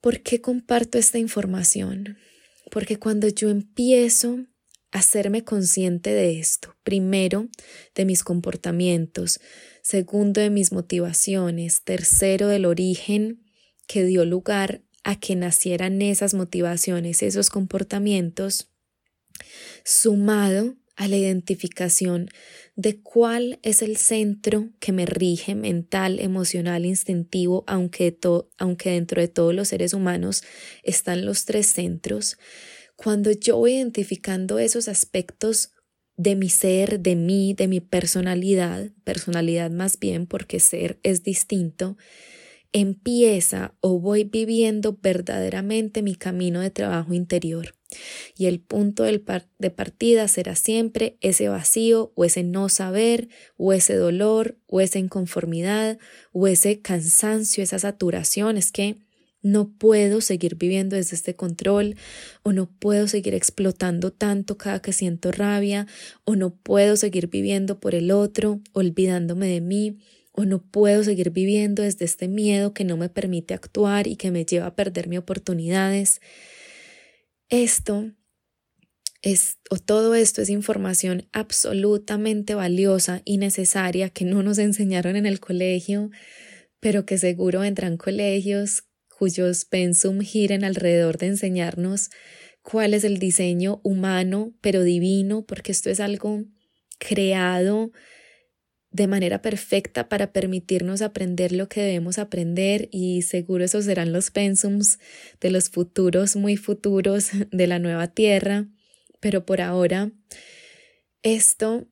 [0.01, 2.17] ¿Por qué comparto esta información?
[2.71, 4.47] Porque cuando yo empiezo
[4.93, 7.51] hacerme consciente de esto, primero
[7.95, 9.41] de mis comportamientos,
[9.83, 13.45] segundo de mis motivaciones, tercero del origen
[13.91, 18.71] que dio lugar a que nacieran esas motivaciones, esos comportamientos,
[19.85, 22.29] sumado a la identificación
[22.77, 28.17] de cuál es el centro que me rige mental, emocional, instintivo, aunque,
[28.85, 30.45] dentro de todos los seres humanos
[30.85, 32.39] están los tres centros,
[32.95, 35.73] cuando yo voy identificando esos aspectos
[36.17, 41.97] de mi ser, de mí, de mi personalidad, personalidad más bien porque ser es distinto,
[42.73, 47.75] empieza o voy viviendo verdaderamente mi camino de trabajo interior.
[48.37, 53.97] Y el punto de partida será siempre ese vacío o ese no saber o ese
[53.97, 55.99] dolor o esa inconformidad
[56.33, 58.57] o ese cansancio, esa saturación.
[58.57, 58.99] Es que
[59.43, 61.97] no puedo seguir viviendo desde este control
[62.43, 65.87] o no puedo seguir explotando tanto cada que siento rabia
[66.25, 69.99] o no puedo seguir viviendo por el otro, olvidándome de mí
[70.33, 74.31] o no puedo seguir viviendo desde este miedo que no me permite actuar y que
[74.31, 76.21] me lleva a perder mis oportunidades.
[77.49, 78.13] Esto
[79.23, 85.27] es, o todo esto es información absolutamente valiosa y necesaria que no nos enseñaron en
[85.27, 86.11] el colegio,
[86.79, 88.85] pero que seguro vendrán colegios
[89.19, 92.09] cuyos pensum giren alrededor de enseñarnos
[92.63, 96.45] cuál es el diseño humano, pero divino, porque esto es algo
[96.99, 97.93] creado
[98.93, 104.31] de manera perfecta para permitirnos aprender lo que debemos aprender y seguro esos serán los
[104.31, 104.99] pensums
[105.41, 108.67] de los futuros, muy futuros de la nueva tierra.
[109.21, 110.11] Pero por ahora,
[111.23, 111.87] esto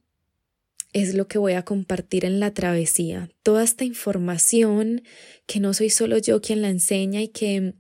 [0.93, 3.31] es lo que voy a compartir en la travesía.
[3.43, 5.03] Toda esta información
[5.47, 7.75] que no soy solo yo quien la enseña y que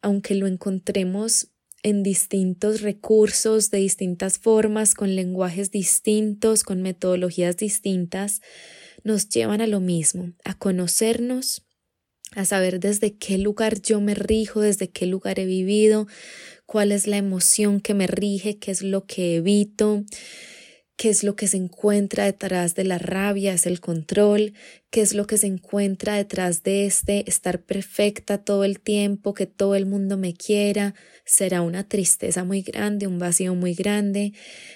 [0.00, 1.51] aunque lo encontremos
[1.82, 8.40] en distintos recursos, de distintas formas, con lenguajes distintos, con metodologías distintas,
[9.04, 11.66] nos llevan a lo mismo, a conocernos,
[12.34, 16.06] a saber desde qué lugar yo me rijo, desde qué lugar he vivido,
[16.66, 20.04] cuál es la emoción que me rige, qué es lo que evito,
[21.02, 24.52] qué es lo que se encuentra detrás de la rabia, es el control,
[24.88, 29.46] qué es lo que se encuentra detrás de este estar perfecta todo el tiempo, que
[29.46, 34.32] todo el mundo me quiera, será una tristeza muy grande, un vacío muy grande,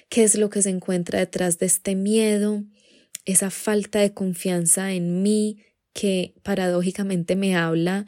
[0.08, 2.64] qué es lo que se encuentra detrás de este miedo,
[3.24, 5.62] esa falta de confianza en mí
[5.92, 8.04] que paradójicamente me habla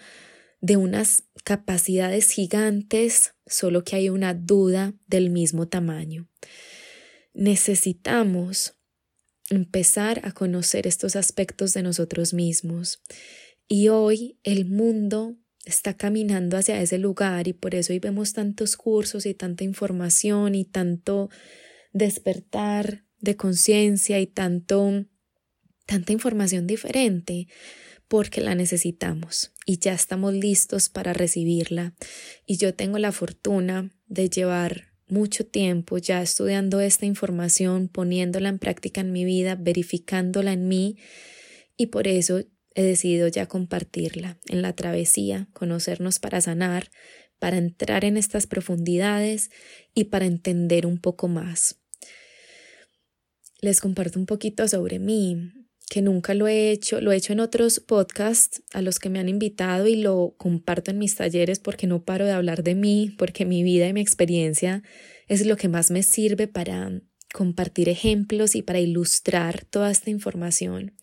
[0.61, 6.29] de unas capacidades gigantes, solo que hay una duda del mismo tamaño
[7.35, 8.75] necesitamos
[9.51, 13.03] empezar a conocer estos aspectos de nosotros mismos.
[13.67, 18.77] Y hoy el mundo está caminando hacia ese lugar y por eso hoy vemos tantos
[18.77, 21.29] cursos y tanta información y tanto
[21.93, 25.07] despertar de conciencia y tanto
[25.87, 27.49] tanta información diferente
[28.09, 31.95] porque la necesitamos y ya estamos listos para recibirla
[32.47, 38.59] y yo tengo la fortuna de llevar mucho tiempo ya estudiando esta información, poniéndola en
[38.59, 40.97] práctica en mi vida, verificándola en mí
[41.77, 42.43] y por eso
[42.75, 46.91] he decidido ya compartirla en la travesía, conocernos para sanar,
[47.39, 49.51] para entrar en estas profundidades
[49.95, 51.77] y para entender un poco más.
[53.61, 55.53] Les comparto un poquito sobre mí
[55.89, 59.19] que nunca lo he hecho, lo he hecho en otros podcasts a los que me
[59.19, 63.15] han invitado y lo comparto en mis talleres porque no paro de hablar de mí,
[63.17, 64.83] porque mi vida y mi experiencia
[65.29, 67.01] es lo que más me sirve para
[67.33, 70.95] compartir ejemplos y para ilustrar toda esta información,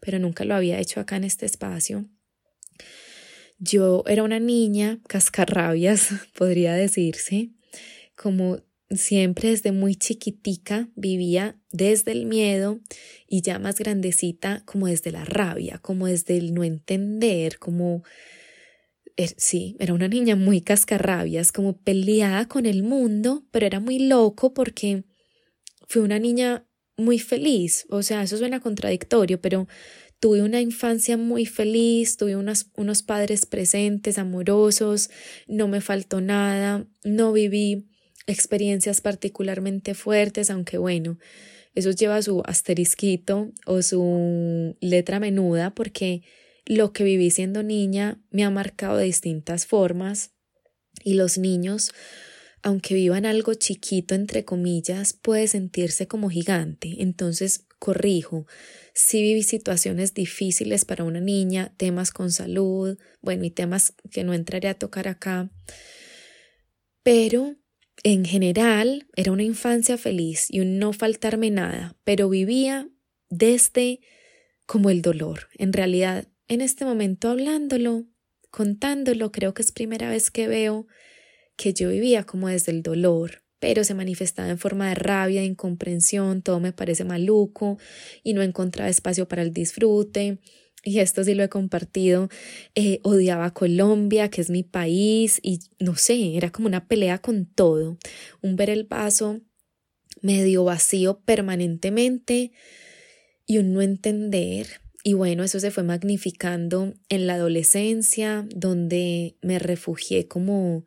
[0.00, 2.08] pero nunca lo había hecho acá en este espacio.
[3.58, 7.50] Yo era una niña cascarrabias, podría decirse,
[8.16, 8.58] como
[8.96, 12.80] siempre desde muy chiquitica vivía desde el miedo
[13.26, 18.02] y ya más grandecita como desde la rabia, como desde el no entender, como
[19.16, 23.98] er, sí, era una niña muy cascarrabias, como peleada con el mundo, pero era muy
[23.98, 25.04] loco porque
[25.88, 29.66] fui una niña muy feliz, o sea, eso suena contradictorio, pero
[30.20, 35.10] tuve una infancia muy feliz, tuve unos padres presentes, amorosos,
[35.48, 37.88] no me faltó nada, no viví
[38.26, 41.18] experiencias particularmente fuertes, aunque bueno,
[41.74, 46.22] eso lleva su asterisquito o su letra menuda porque
[46.66, 50.32] lo que viví siendo niña me ha marcado de distintas formas
[51.02, 51.92] y los niños,
[52.62, 56.96] aunque vivan algo chiquito entre comillas, puede sentirse como gigante.
[56.98, 58.46] Entonces, corrijo,
[58.94, 64.34] si viví situaciones difíciles para una niña, temas con salud, bueno, y temas que no
[64.34, 65.50] entraré a tocar acá,
[67.02, 67.56] pero
[68.04, 72.88] en general, era una infancia feliz y un no faltarme nada, pero vivía
[73.28, 74.00] desde
[74.66, 75.48] como el dolor.
[75.54, 78.06] En realidad, en este momento hablándolo,
[78.50, 80.86] contándolo, creo que es primera vez que veo
[81.56, 85.46] que yo vivía como desde el dolor, pero se manifestaba en forma de rabia, de
[85.46, 87.78] incomprensión, todo me parece maluco
[88.24, 90.38] y no encontraba espacio para el disfrute,
[90.84, 92.28] y esto sí lo he compartido,
[92.74, 97.46] eh, odiaba Colombia, que es mi país, y no sé, era como una pelea con
[97.46, 97.98] todo,
[98.40, 99.40] un ver el vaso
[100.20, 102.52] medio vacío permanentemente
[103.46, 104.66] y un no entender.
[105.04, 110.84] Y bueno, eso se fue magnificando en la adolescencia, donde me refugié como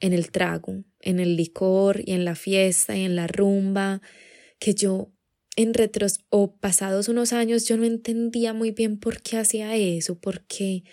[0.00, 4.00] en el trago, en el licor y en la fiesta y en la rumba,
[4.60, 5.12] que yo
[5.58, 10.16] en retros o pasados unos años yo no entendía muy bien por qué hacía eso,
[10.16, 10.84] porque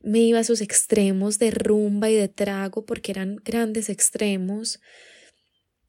[0.00, 4.80] me iba a esos extremos de rumba y de trago porque eran grandes extremos.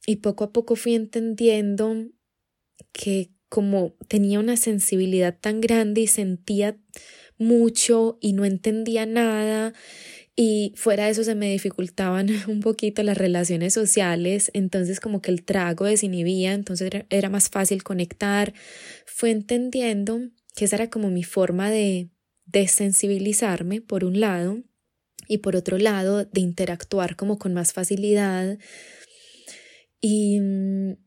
[0.07, 2.07] Y poco a poco fui entendiendo
[2.91, 6.80] que como tenía una sensibilidad tan grande y sentía
[7.38, 9.76] mucho y no entendía nada
[10.36, 15.31] y fuera de eso se me dificultaban un poquito las relaciones sociales, entonces como que
[15.31, 18.53] el trago desinhibía, entonces era más fácil conectar.
[19.05, 20.19] Fue entendiendo
[20.55, 22.09] que esa era como mi forma de
[22.45, 24.61] desensibilizarme, por un lado,
[25.27, 28.59] y por otro lado, de interactuar como con más facilidad.
[29.99, 30.97] Y mm,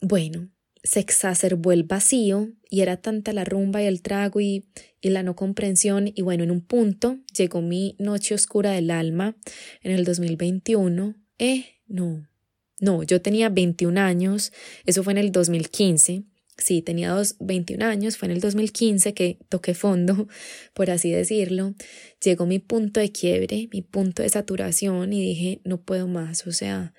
[0.00, 0.50] bueno,
[0.86, 4.66] se exacerbó el vacío y era tanta la rumba y el trago y,
[5.00, 9.36] y, la no comprensión y bueno, en un punto llegó mi noche oscura del alma
[9.82, 11.16] en el 2021.
[11.38, 12.28] Eh, no,
[12.80, 14.52] no, yo tenía 21 años,
[14.84, 16.22] eso fue en el 2015.
[16.58, 20.28] Sí, tenía dos, 21 años, fue en el 2015 que toqué fondo,
[20.74, 21.74] por así decirlo.
[22.22, 26.52] Llegó mi punto de quiebre, mi punto de saturación y dije, no puedo más, o
[26.52, 26.94] sea,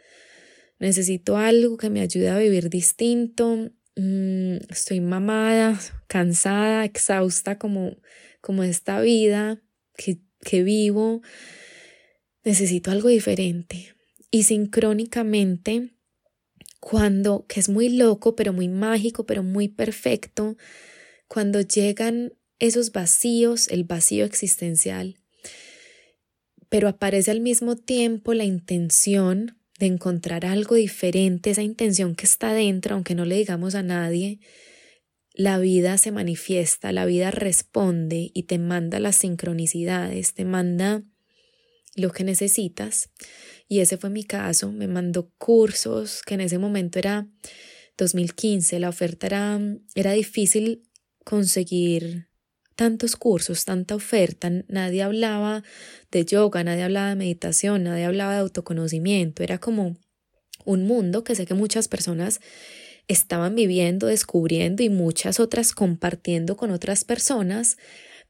[0.77, 7.97] necesito algo que me ayude a vivir distinto, Mm, estoy mamada, cansada, exhausta como,
[8.41, 9.59] como esta vida
[9.95, 11.23] que, que vivo,
[12.43, 13.95] necesito algo diferente.
[14.29, 15.95] Y sincrónicamente,
[16.79, 20.57] cuando, que es muy loco, pero muy mágico, pero muy perfecto,
[21.27, 25.17] cuando llegan esos vacíos, el vacío existencial,
[26.69, 32.53] pero aparece al mismo tiempo la intención de encontrar algo diferente, esa intención que está
[32.53, 34.39] dentro, aunque no le digamos a nadie,
[35.33, 41.03] la vida se manifiesta, la vida responde y te manda las sincronicidades, te manda
[41.95, 43.11] lo que necesitas.
[43.67, 47.27] Y ese fue mi caso, me mandó cursos que en ese momento era
[47.97, 49.59] 2015, la oferta era,
[49.93, 50.83] era difícil
[51.23, 52.29] conseguir
[52.77, 55.63] tantos cursos, tanta oferta, nadie hablaba
[56.11, 59.97] de yoga, nadie hablaba de meditación, nadie hablaba de autoconocimiento, era como
[60.63, 62.39] un mundo que sé que muchas personas
[63.07, 67.77] estaban viviendo, descubriendo y muchas otras compartiendo con otras personas,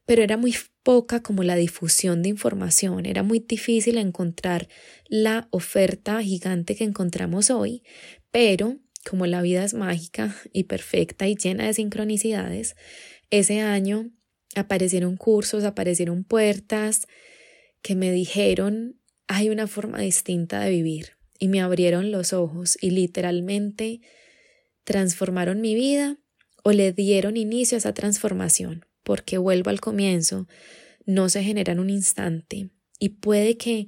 [0.05, 4.69] pero era muy poca como la difusión de información, era muy difícil encontrar
[5.09, 7.83] la oferta gigante que encontramos hoy,
[8.31, 8.77] pero
[9.07, 12.77] como la vida es mágica y perfecta y llena de sincronicidades,
[13.29, 14.09] ese año
[14.59, 17.07] aparecieron cursos, aparecieron puertas
[17.81, 22.91] que me dijeron hay una forma distinta de vivir y me abrieron los ojos y
[22.91, 24.01] literalmente
[24.83, 26.17] transformaron mi vida
[26.63, 30.47] o le dieron inicio a esa transformación, porque vuelvo al comienzo,
[31.05, 32.69] no se genera en un instante.
[32.99, 33.87] Y puede que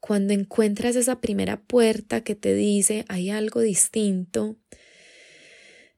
[0.00, 4.56] cuando encuentras esa primera puerta que te dice hay algo distinto,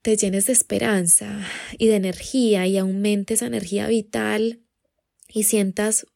[0.02, 1.46] te llenes de esperanza
[1.78, 4.60] y de energía y aumente esa energía vital
[5.28, 6.06] y sientas,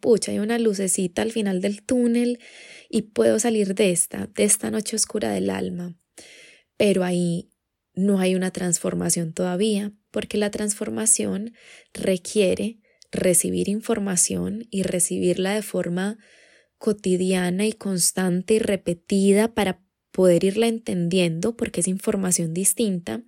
[0.00, 2.38] pucha, hay una lucecita al final del túnel
[2.88, 5.96] y puedo salir de esta, de esta noche oscura del alma.
[6.76, 7.50] Pero ahí
[7.94, 11.54] no hay una transformación todavía, porque la transformación
[11.92, 12.78] requiere
[13.10, 16.18] recibir información y recibirla de forma
[16.78, 19.81] cotidiana y constante y repetida para
[20.12, 23.22] poder irla entendiendo porque es información distinta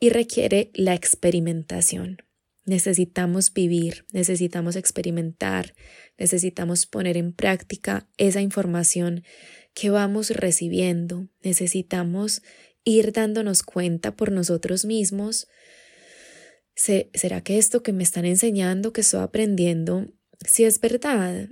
[0.00, 2.18] y requiere la experimentación.
[2.64, 5.74] Necesitamos vivir, necesitamos experimentar,
[6.18, 9.24] necesitamos poner en práctica esa información
[9.72, 12.42] que vamos recibiendo, necesitamos
[12.84, 15.48] ir dándonos cuenta por nosotros mismos.
[16.74, 20.06] ¿Será que esto que me están enseñando, que estoy aprendiendo,
[20.46, 21.48] si es verdad?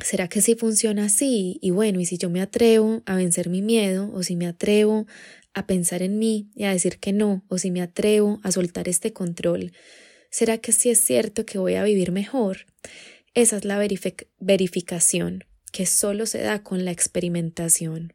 [0.00, 1.58] ¿Será que sí funciona así?
[1.60, 5.06] Y bueno, y si yo me atrevo a vencer mi miedo, o si me atrevo
[5.54, 8.88] a pensar en mí y a decir que no, o si me atrevo a soltar
[8.88, 9.72] este control,
[10.30, 12.66] ¿será que sí es cierto que voy a vivir mejor?
[13.34, 13.78] Esa es la
[14.40, 18.14] verificación, que solo se da con la experimentación.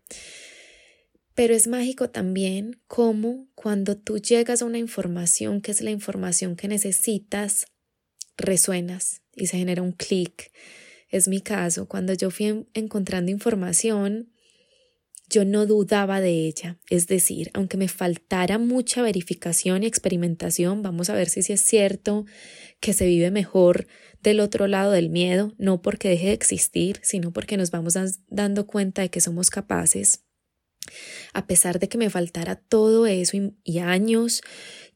[1.36, 6.56] Pero es mágico también cómo cuando tú llegas a una información que es la información
[6.56, 7.66] que necesitas,
[8.38, 10.52] resuenas y se genera un clic
[11.14, 11.88] es mi caso.
[11.88, 14.32] Cuando yo fui encontrando información,
[15.30, 16.80] yo no dudaba de ella.
[16.90, 22.26] Es decir, aunque me faltara mucha verificación y experimentación, vamos a ver si es cierto
[22.80, 23.86] que se vive mejor
[24.22, 27.94] del otro lado del miedo, no porque deje de existir, sino porque nos vamos
[28.28, 30.24] dando cuenta de que somos capaces.
[31.34, 34.42] A pesar de que me faltara todo eso y años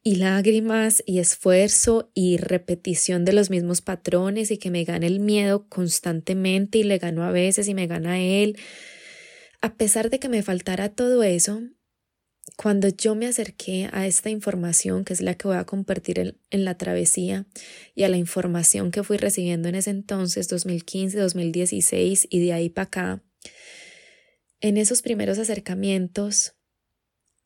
[0.07, 5.19] y lágrimas y esfuerzo y repetición de los mismos patrones y que me gane el
[5.19, 8.57] miedo constantemente y le gano a veces y me gana él.
[9.59, 11.61] A pesar de que me faltara todo eso,
[12.55, 16.37] cuando yo me acerqué a esta información, que es la que voy a compartir en,
[16.51, 17.45] en, la travesía,
[17.93, 22.69] y a la información que fui recibiendo en ese entonces, 2015, 2016, y de ahí
[22.69, 23.23] para acá,
[24.61, 26.56] en esos primeros acercamientos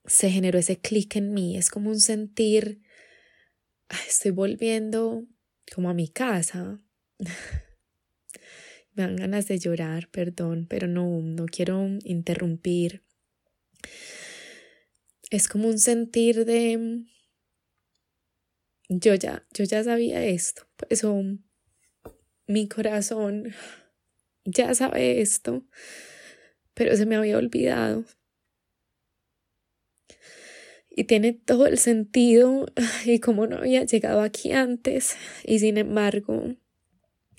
[0.06, 2.82] se generó ese clic en mí, es como un sentir,
[4.08, 5.26] estoy volviendo
[5.74, 6.80] como a mi casa.
[8.94, 13.04] me dan ganas de llorar, perdón, pero no, no quiero interrumpir
[15.32, 17.06] es como un sentir de
[18.90, 21.24] yo ya, yo ya sabía esto, eso
[22.48, 23.54] mi corazón
[24.44, 25.66] ya sabe esto,
[26.74, 28.04] pero se me había olvidado.
[30.94, 32.66] Y tiene todo el sentido
[33.06, 35.16] y como no había llegado aquí antes
[35.46, 36.56] y sin embargo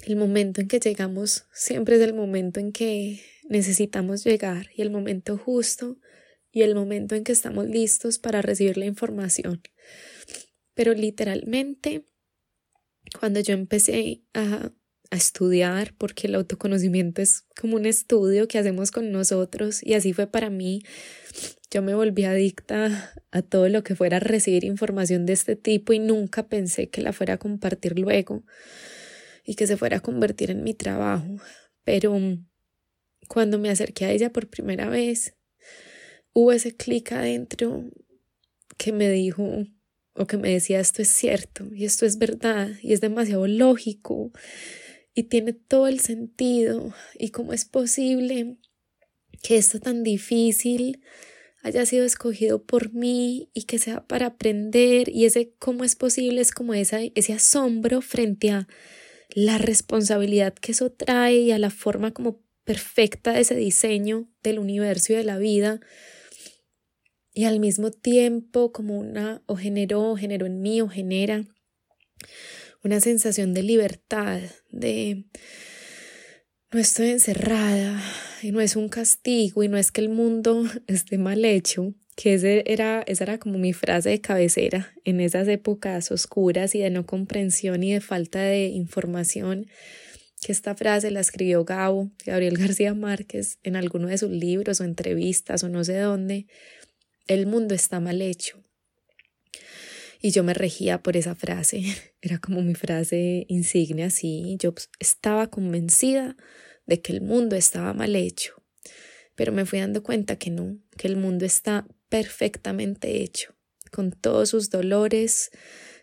[0.04, 4.90] el momento en que llegamos siempre es el momento en que necesitamos llegar y el
[4.90, 5.98] momento justo
[6.50, 9.62] y el momento en que estamos listos para recibir la información.
[10.74, 12.06] Pero literalmente,
[13.18, 14.72] cuando yo empecé a,
[15.10, 20.12] a estudiar, porque el autoconocimiento es como un estudio que hacemos con nosotros, y así
[20.12, 20.82] fue para mí,
[21.72, 25.98] yo me volví adicta a todo lo que fuera recibir información de este tipo y
[25.98, 28.44] nunca pensé que la fuera a compartir luego
[29.46, 31.38] y que se fuera a convertir en mi trabajo.
[31.82, 32.14] Pero
[33.26, 35.34] cuando me acerqué a ella por primera vez,
[36.34, 37.90] hubo ese clic adentro
[38.76, 39.64] que me dijo
[40.14, 44.30] o que me decía esto es cierto y esto es verdad y es demasiado lógico
[45.14, 48.58] y tiene todo el sentido y cómo es posible
[49.42, 51.00] que esto tan difícil
[51.62, 56.40] haya sido escogido por mí y que sea para aprender y ese cómo es posible
[56.40, 58.68] es como esa, ese asombro frente a
[59.34, 64.58] la responsabilidad que eso trae y a la forma como perfecta de ese diseño del
[64.58, 65.80] universo y de la vida.
[67.32, 71.46] Y al mismo tiempo como una o generó, generó en mí o genera
[72.84, 74.40] una sensación de libertad,
[74.70, 75.24] de
[76.72, 78.02] no estoy encerrada
[78.50, 82.64] no es un castigo y no es que el mundo esté mal hecho, que ese
[82.66, 87.06] era, esa era como mi frase de cabecera en esas épocas oscuras y de no
[87.06, 89.66] comprensión y de falta de información,
[90.42, 94.84] que esta frase la escribió Gabo, Gabriel García Márquez, en alguno de sus libros o
[94.84, 96.46] entrevistas o no sé dónde,
[97.28, 98.62] el mundo está mal hecho.
[100.20, 101.82] Y yo me regía por esa frase,
[102.20, 104.56] era como mi frase insignia, así.
[104.58, 106.36] Yo estaba convencida
[106.86, 108.62] de que el mundo estaba mal hecho,
[109.34, 113.54] pero me fui dando cuenta que no, que el mundo está perfectamente hecho,
[113.90, 115.50] con todos sus dolores,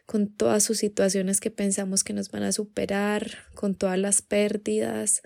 [0.05, 5.21] con todas sus situaciones que pensamos que nos van a superar, con todas las pérdidas,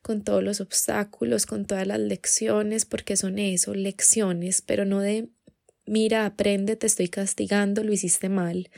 [0.00, 5.28] con todos los obstáculos, con todas las lecciones, porque son eso, lecciones, pero no de
[5.86, 8.70] mira, aprende, te estoy castigando, lo hiciste mal,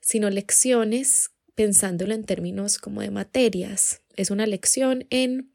[0.00, 4.02] sino lecciones pensándolo en términos como de materias.
[4.14, 5.52] Es una lección en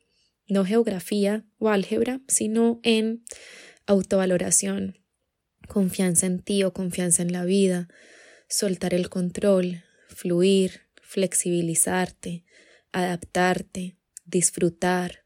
[0.51, 3.23] no geografía o álgebra, sino en
[3.85, 4.99] autovaloración,
[5.69, 7.87] confianza en ti o confianza en la vida,
[8.49, 12.43] soltar el control, fluir, flexibilizarte,
[12.91, 13.95] adaptarte,
[14.25, 15.23] disfrutar,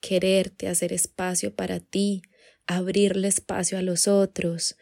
[0.00, 2.22] quererte, hacer espacio para ti,
[2.68, 4.76] abrirle espacio a los otros,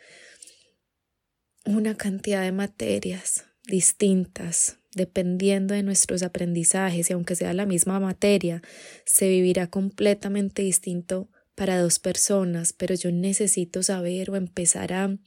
[1.64, 8.62] una cantidad de materias distintas, dependiendo de nuestros aprendizajes, y aunque sea la misma materia,
[9.04, 15.18] se vivirá completamente distinto para dos personas, pero yo necesito saber o empezar a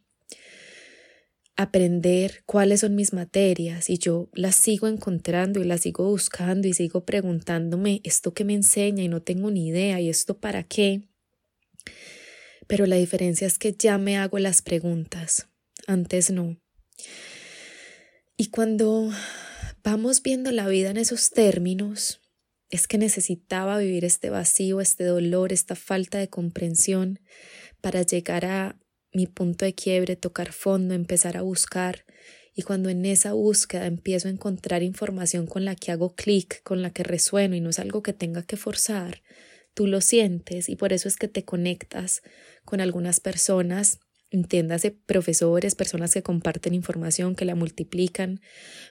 [1.56, 6.74] aprender cuáles son mis materias y yo las sigo encontrando y las sigo buscando y
[6.74, 11.08] sigo preguntándome esto que me enseña y no tengo ni idea y esto para qué.
[12.68, 15.50] Pero la diferencia es que ya me hago las preguntas,
[15.86, 16.58] antes no.
[18.38, 19.12] Y cuando
[19.84, 22.22] vamos viendo la vida en esos términos,
[22.70, 27.20] es que necesitaba vivir este vacío, este dolor, esta falta de comprensión
[27.82, 28.80] para llegar a
[29.12, 32.06] mi punto de quiebre, tocar fondo, empezar a buscar.
[32.56, 36.82] Y cuando en esa búsqueda empiezo a encontrar información con la que hago clic, con
[36.82, 39.22] la que resueno y no es algo que tenga que forzar,
[39.74, 42.22] tú lo sientes y por eso es que te conectas
[42.64, 44.00] con algunas personas,
[44.34, 48.42] entiéndase profesores, personas que comparten información, que la multiplican,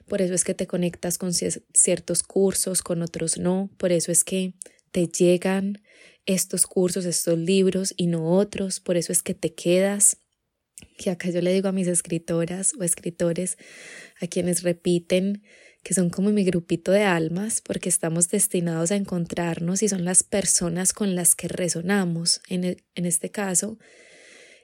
[0.06, 4.22] por eso es que te conectas con ciertos cursos, con otros no, por eso es
[4.22, 4.54] que
[4.92, 5.82] te llegan
[6.26, 10.18] estos cursos, estos libros y no otros, por eso es que te quedas,
[10.96, 13.58] que acá yo le digo a mis escritoras o escritores,
[14.20, 15.42] a quienes repiten
[15.82, 20.22] que son como mi grupito de almas, porque estamos destinados a encontrarnos y son las
[20.22, 22.40] personas con las que resonamos.
[22.48, 23.78] En, en este caso,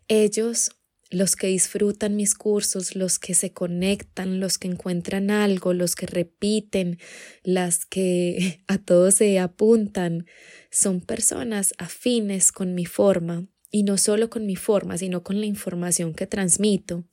[0.09, 0.73] ellos
[1.11, 6.07] los que disfrutan mis cursos, los que se conectan, los que encuentran algo, los que
[6.07, 6.99] repiten,
[7.43, 10.27] las que a todos se apuntan,
[10.71, 15.47] son personas afines con mi forma y no solo con mi forma, sino con la
[15.47, 17.05] información que transmito.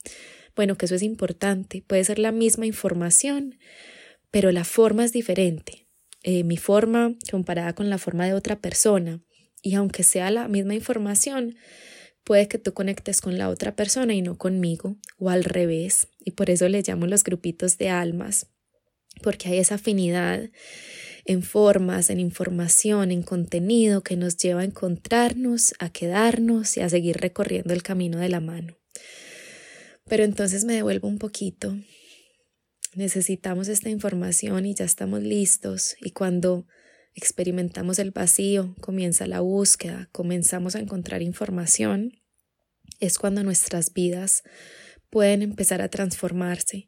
[0.56, 3.58] Bueno, que eso es importante, puede ser la misma información,
[4.32, 5.88] pero la forma es diferente.
[6.24, 9.22] Eh, mi forma comparada con la forma de otra persona.
[9.62, 11.56] Y aunque sea la misma información,
[12.26, 16.32] puede que tú conectes con la otra persona y no conmigo, o al revés, y
[16.32, 18.48] por eso le llamo los grupitos de almas,
[19.22, 20.50] porque hay esa afinidad
[21.24, 26.90] en formas, en información, en contenido que nos lleva a encontrarnos, a quedarnos y a
[26.90, 28.78] seguir recorriendo el camino de la mano.
[30.08, 31.78] Pero entonces me devuelvo un poquito.
[32.94, 36.68] Necesitamos esta información y ya estamos listos y cuando
[37.16, 42.22] experimentamos el vacío, comienza la búsqueda, comenzamos a encontrar información,
[43.00, 44.44] es cuando nuestras vidas
[45.10, 46.88] pueden empezar a transformarse,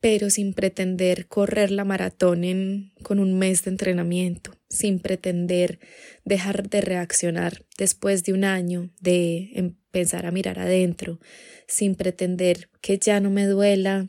[0.00, 5.78] pero sin pretender correr la maratón con un mes de entrenamiento, sin pretender
[6.24, 11.20] dejar de reaccionar después de un año de empezar a mirar adentro,
[11.66, 14.08] sin pretender que ya no me duela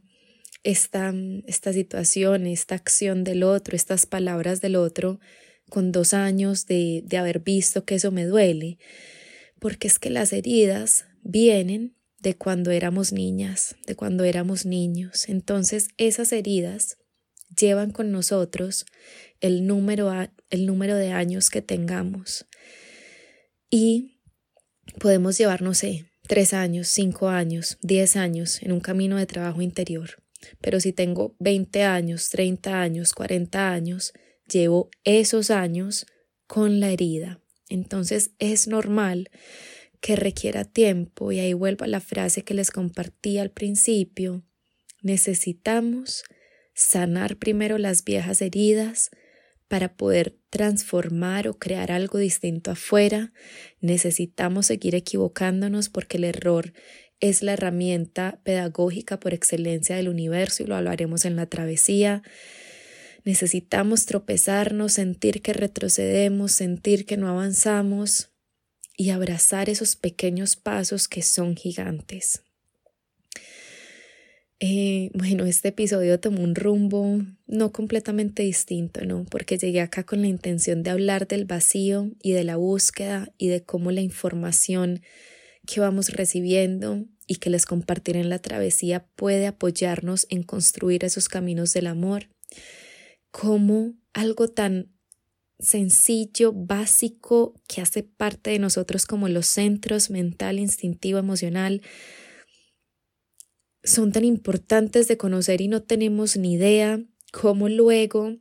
[0.64, 1.14] esta,
[1.45, 5.20] esta situación, esta acción del otro, estas palabras del otro,
[5.70, 8.78] con dos años de, de haber visto que eso me duele,
[9.59, 15.28] porque es que las heridas vienen de cuando éramos niñas, de cuando éramos niños.
[15.28, 16.97] Entonces esas heridas
[17.55, 18.86] llevan con nosotros
[19.39, 20.12] el número,
[20.49, 22.45] el número de años que tengamos.
[23.70, 24.20] Y
[24.99, 29.62] podemos llevar, no sé, tres años, cinco años, diez años en un camino de trabajo
[29.62, 30.20] interior.
[30.60, 34.14] Pero si tengo 20 años, 30 años, 40 años,
[34.52, 36.06] llevo esos años
[36.48, 37.39] con la herida.
[37.70, 39.30] Entonces es normal
[40.02, 44.44] que requiera tiempo y ahí vuelvo a la frase que les compartí al principio.
[45.02, 46.24] Necesitamos
[46.74, 49.12] sanar primero las viejas heridas
[49.68, 53.32] para poder transformar o crear algo distinto afuera.
[53.80, 56.74] Necesitamos seguir equivocándonos porque el error
[57.22, 62.24] es la herramienta pedagógica por excelencia del universo y lo hablaremos en la travesía.
[63.24, 68.32] Necesitamos tropezarnos, sentir que retrocedemos, sentir que no avanzamos
[68.97, 72.41] y abrazar esos pequeños pasos que son gigantes.
[74.59, 79.26] Eh, bueno, este episodio tomó un rumbo no completamente distinto, ¿no?
[79.26, 83.47] Porque llegué acá con la intención de hablar del vacío y de la búsqueda y
[83.47, 85.01] de cómo la información
[85.66, 91.30] que vamos recibiendo y que les compartiré en la travesía puede apoyarnos en construir esos
[91.30, 92.30] caminos del amor,
[93.32, 94.91] como algo tan
[95.59, 101.82] sencillo, básico, que hace parte de nosotros como los centros mental, instintivo, emocional,
[103.84, 107.01] son tan importantes de conocer y no tenemos ni idea
[107.32, 108.38] cómo luego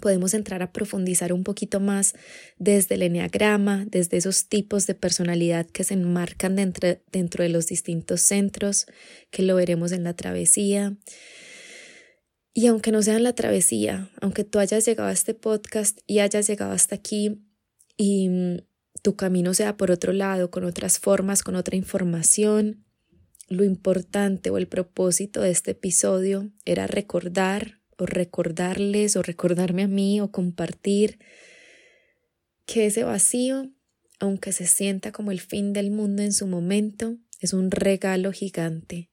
[0.00, 2.14] podemos entrar a profundizar un poquito más
[2.58, 7.66] desde el enneagrama, desde esos tipos de personalidad que se enmarcan dentro, dentro de los
[7.66, 8.86] distintos centros,
[9.30, 10.96] que lo veremos en la travesía.
[12.52, 16.18] Y aunque no sea en la travesía, aunque tú hayas llegado a este podcast y
[16.18, 17.40] hayas llegado hasta aquí
[17.96, 18.56] y mm,
[19.02, 22.84] tu camino sea por otro lado, con otras formas, con otra información,
[23.48, 29.88] lo importante o el propósito de este episodio era recordar o recordarles o recordarme a
[29.88, 31.18] mí o compartir
[32.64, 33.70] que ese vacío,
[34.20, 39.10] aunque se sienta como el fin del mundo en su momento, es un regalo gigante.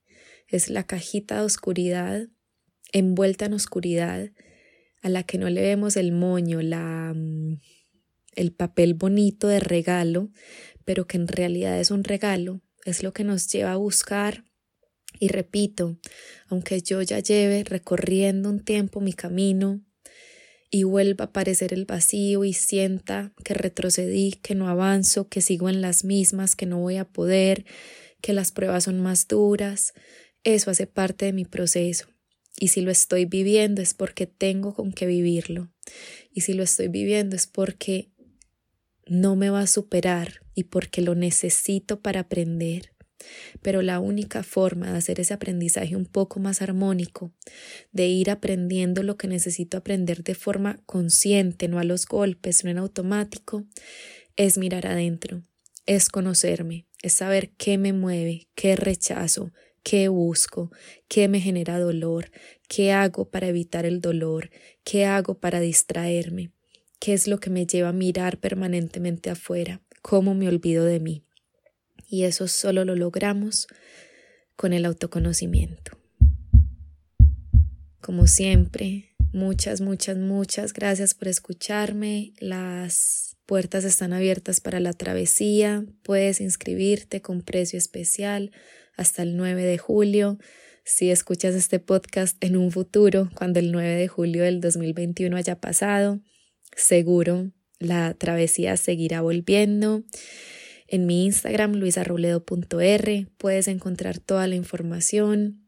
[0.48, 2.28] Es la cajita de oscuridad,
[2.92, 4.32] envuelta en oscuridad,
[5.02, 7.60] a la que no le vemos el moño, la, mm,
[8.36, 10.32] el papel bonito de regalo,
[10.84, 14.44] pero que en realidad es un regalo, es lo que nos lleva a buscar
[15.20, 15.98] y repito,
[16.48, 19.82] aunque yo ya lleve recorriendo un tiempo mi camino
[20.70, 25.70] y vuelva a aparecer el vacío y sienta que retrocedí, que no avanzo, que sigo
[25.70, 27.66] en las mismas, que no voy a poder,
[28.22, 29.94] que las pruebas son más duras,
[30.44, 32.08] eso hace parte de mi proceso.
[32.58, 35.72] Y si lo estoy viviendo es porque tengo con qué vivirlo.
[36.32, 38.12] Y si lo estoy viviendo es porque
[39.08, 42.95] no me va a superar y porque lo necesito para aprender.
[43.62, 47.32] Pero la única forma de hacer ese aprendizaje un poco más armónico,
[47.92, 52.70] de ir aprendiendo lo que necesito aprender de forma consciente, no a los golpes, no
[52.70, 53.66] en automático,
[54.36, 55.44] es mirar adentro,
[55.86, 59.52] es conocerme, es saber qué me mueve, qué rechazo,
[59.84, 60.72] qué busco,
[61.08, 62.32] qué me genera dolor,
[62.68, 64.50] qué hago para evitar el dolor,
[64.84, 66.52] qué hago para distraerme,
[67.00, 71.24] qué es lo que me lleva a mirar permanentemente afuera, cómo me olvido de mí.
[72.08, 73.68] Y eso solo lo logramos
[74.56, 75.98] con el autoconocimiento.
[78.02, 82.34] Como siempre, muchas, muchas, muchas gracias por escucharme.
[82.40, 85.86] Las puertas están abiertas para la travesía.
[86.04, 88.52] Puedes inscribirte con precio especial
[88.96, 90.38] hasta el 9 de julio.
[90.84, 95.60] Si escuchas este podcast en un futuro, cuando el 9 de julio del 2021 haya
[95.60, 96.22] pasado,
[96.76, 100.04] seguro la travesía seguirá volviendo.
[100.88, 105.66] En mi Instagram, luisarroledo.r, puedes encontrar toda la información.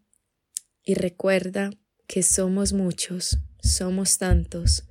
[0.84, 1.72] Y recuerda
[2.08, 4.88] que somos muchos, somos tantos,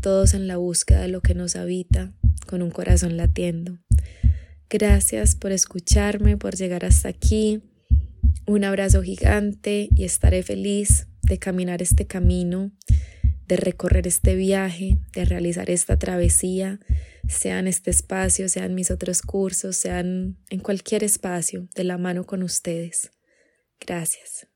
[0.00, 2.12] todos en la búsqueda de lo que nos habita,
[2.46, 3.78] con un corazón latiendo.
[4.68, 7.62] Gracias por escucharme, por llegar hasta aquí.
[8.46, 12.72] Un abrazo gigante y estaré feliz de caminar este camino,
[13.48, 16.80] de recorrer este viaje, de realizar esta travesía,
[17.28, 22.42] sea este espacio, sean mis otros cursos, sean en cualquier espacio, de la mano con
[22.42, 23.10] ustedes.
[23.80, 24.48] Gracias.